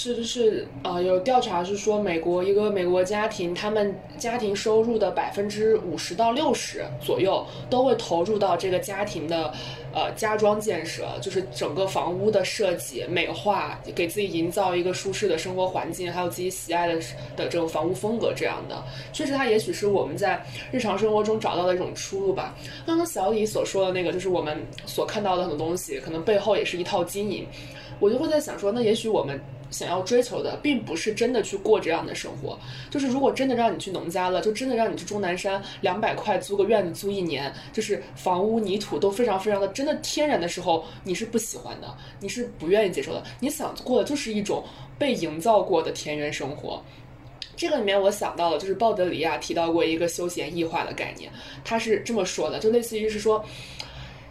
[0.00, 9.52] 是就是啊，有调查是说，美国一个美国家庭，他们家庭收入的百分之五十到六十左右都会投入到这个家庭的
[9.92, 16.94] 呃家装建设，就是整个房屋的设计、美化，给自己营造一个舒适的生活环境，还有自己喜爱的
[17.36, 18.80] 的这种房屋风格这样的。
[19.12, 20.40] 确实，它也许是我们在
[20.70, 22.54] 日常生活中找到的一种出路吧。
[22.86, 27.44] 刚刚小李所说的那个，就是我们所看到的很多东西，可能背后也是一套经营。
[27.98, 29.40] 我就会在想说，那也许我们。
[29.70, 32.58] 想要追求的，并不是真的去过这样的生活。
[32.90, 43.22] 就是如果真的让你去农家了，就真的让你去终南山，两百块租个院子租一年，就是房屋泥土都非常非常的真的天然的时候，你是不喜欢的，你是不愿意接受的。
[43.40, 44.64] 你想过的就是一种
[44.98, 46.82] 被营造过的田园生活。
[47.56, 51.30] 这个里面我想到了，就是鲍德里亚提到过一个休闲异化的概念，
[51.64, 53.44] 他是这么说的，就类似于是说。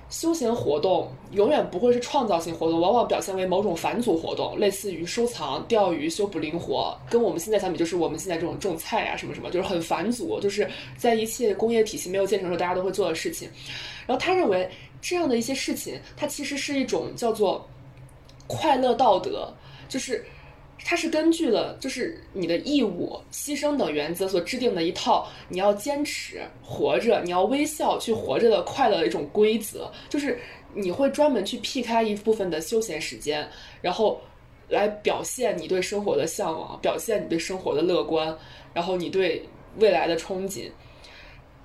[0.10, 6.98] 休闲活动永远不会是创造性活动，往往表现为某种返祖活动，类似于收藏、钓鱼、修补灵活。
[7.10, 13.50] 跟我们现在相比，就是我们现在这种种菜啊什么什么，就是很返祖，就是在一切工业体系没有建成的时候，大家都会做的事情。
[14.06, 14.70] 然后他认为
[15.02, 17.68] 这样的一些事情，它其实是一种叫做
[18.48, 19.54] 快乐道德，
[19.90, 20.26] 就是。
[20.90, 30.40] 它是根据了就是你的义务、牺牲等原则所制定的一套你要坚持活着、你要微笑去活着的快乐的一种规则，就是
[30.74, 33.46] 你会专门去劈开一部分的休闲时间，
[33.82, 34.22] 然后
[34.70, 38.34] 来表现你对生活的向往，表现你对生活的乐观，
[38.74, 39.44] 然后你对
[39.80, 40.70] 未来的憧憬。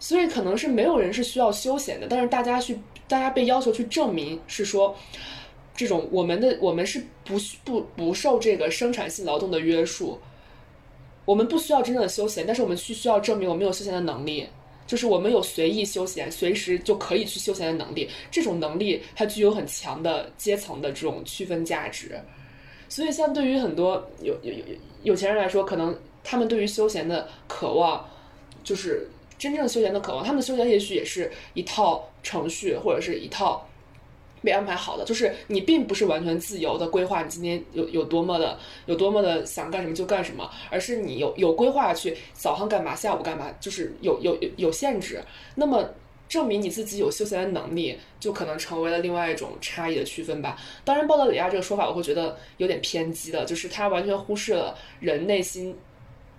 [0.01, 4.97] 所以可能是没有人是需要休闲的，但是大家去，大家被要求去证明是说。
[5.75, 10.19] 这种我们的我们是不不不受这个生产性劳动的约束，
[11.25, 14.47] 我们不需要真正的休闲，但是我们需需要证明我们有休闲的能力，
[14.87, 18.09] 就是我们有随意休闲、随时就可以去休闲的能力。
[18.31, 22.21] 这种能力它具有很强的阶层的这种区分价值，
[22.89, 24.65] 所以像对于很多有有有
[25.05, 28.07] 有钱人来说，可能他们对于休闲的渴望，
[28.63, 29.09] 就是
[29.39, 33.67] 真正休闲的渴望，他们的休闲也许也是一套程序或者是一套。
[34.43, 45.23] 被安排好的，就是你并不是完全自由的规划你今天有有多么的有多么的想干什么就干什么，而是你有有规划去早上干嘛，下午干嘛，就是有有有限制。
[45.55, 45.89] 那么
[46.29, 50.59] 证明你自己有休闲的能力，就可能成为了另外一种差异的区分吧。
[50.85, 55.77] 当然，鲍德里亚这个说法我会觉得有点偏激的，就是他完全忽视了人内心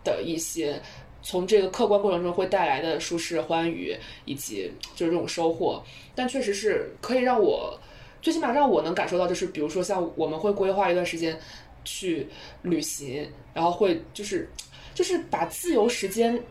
[0.03, 0.81] 的一些
[1.21, 3.95] 从这个客观过程中会带来的舒适、欢愉
[4.25, 5.81] 以及就是这种收获。
[6.15, 7.79] 但确实是可以让我。
[8.23, 11.37] 最起码让我能感受到，就是比如说像我们会规划一段时间
[11.83, 12.25] 去
[12.61, 14.49] 旅行，然后会就是
[14.95, 16.41] 就是把自由时间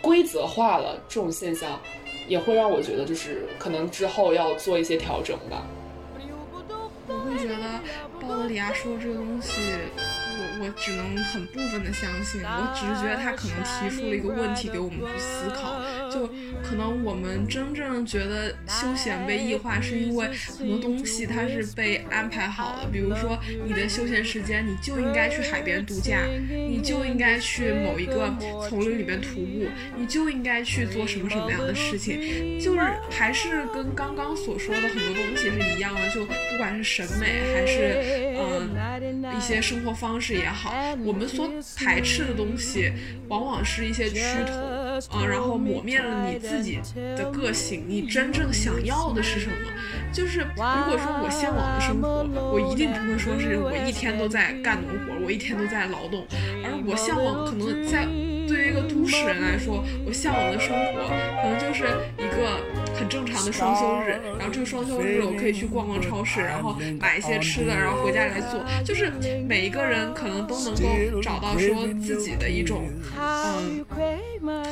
[0.00, 1.80] 规则化了，这种现象
[2.26, 5.64] 也会让我觉得就是可能之后要做一些调整吧。
[7.06, 7.80] 我会觉得
[8.20, 9.60] 鲍德里亚说这个东西。
[10.60, 15.80] 我只能很部分的相信，我只是觉得他可能提出了一个问题给我们去思考，
[16.10, 16.26] 就
[16.62, 20.28] 可能我们真正觉得休闲被异化，是因为
[20.58, 26.18] 很多东西它是被安排好的，比如说你的休闲时间，你就应该去海边度假，
[26.48, 28.34] 你就应该去某一个
[28.68, 32.80] 丛林里面徒步，你就应该去做什么什么样的事情，就是
[33.10, 40.48] 还是跟刚刚所说的很多东西是一样的，就不管是审美还是嗯一些生活方式也。
[40.48, 40.72] 好，
[41.04, 42.92] 我们所排斥的东西，
[43.28, 46.80] 往往是一些趋同，啊，然后抹灭了你自己
[47.16, 47.84] 的个性。
[47.86, 49.54] 你真正想要的是什么？
[50.12, 56.26] 就是如果说我向往的生活，我一定不会说是我一天都在干农活，我一天都在劳动，
[56.64, 58.06] 而我向往可能在。
[58.44, 61.08] 对于一个都市人来说，我向往的生活
[61.40, 61.86] 可能就是
[62.18, 62.60] 一个
[62.94, 68.64] 很正常的双休日，然后这个双休日我可以去逛逛超市，然后买一些吃的，然后回家来做。
[68.84, 69.12] 就是
[69.46, 73.84] 每一个人可能都能够找到说自己的一种嗯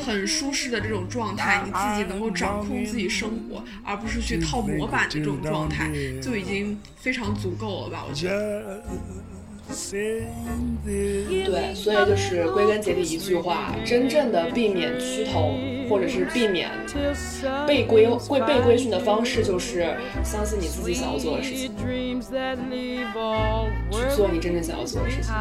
[0.05, 5.91] 很舒适的这种状态，你自己能够掌控自己生活，而不是去套模板的这种状态，
[6.23, 8.05] 就已经非常足够了吧？
[8.09, 8.83] 我觉得。
[11.45, 15.59] 对，所以就是归根结底一句话：真正的避免趋同，
[15.89, 16.71] 或者是避免
[17.67, 19.95] 被规规被规训的方式，就是
[20.25, 21.71] 相信你自己想要做的事情，
[23.91, 25.33] 去做你真正想要做的事情。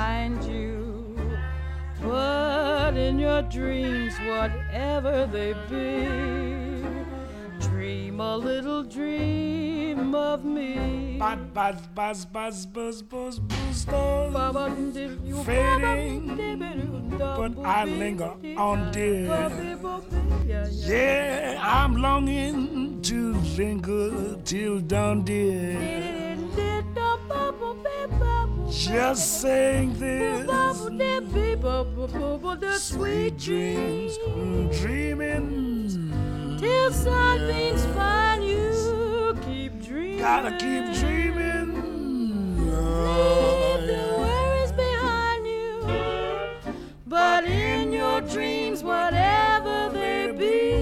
[7.59, 11.17] Dream a little dream of me.
[11.19, 19.51] Buzz, buzz, buzz, buzz, buzz, buzz, buzz, buzz, fading, but I linger on, dear.
[20.69, 26.37] Yeah, I'm longing to linger till dawn, dear.
[28.69, 30.47] Just saying this.
[32.81, 34.17] Sweet dreams,
[34.79, 36.28] dreaming
[36.59, 38.41] till something's fine.
[38.41, 40.19] You keep dreaming.
[40.19, 41.69] Gotta keep dreaming.
[42.59, 46.73] Leave the worries behind you,
[47.07, 50.78] but in your dreams, whatever they be.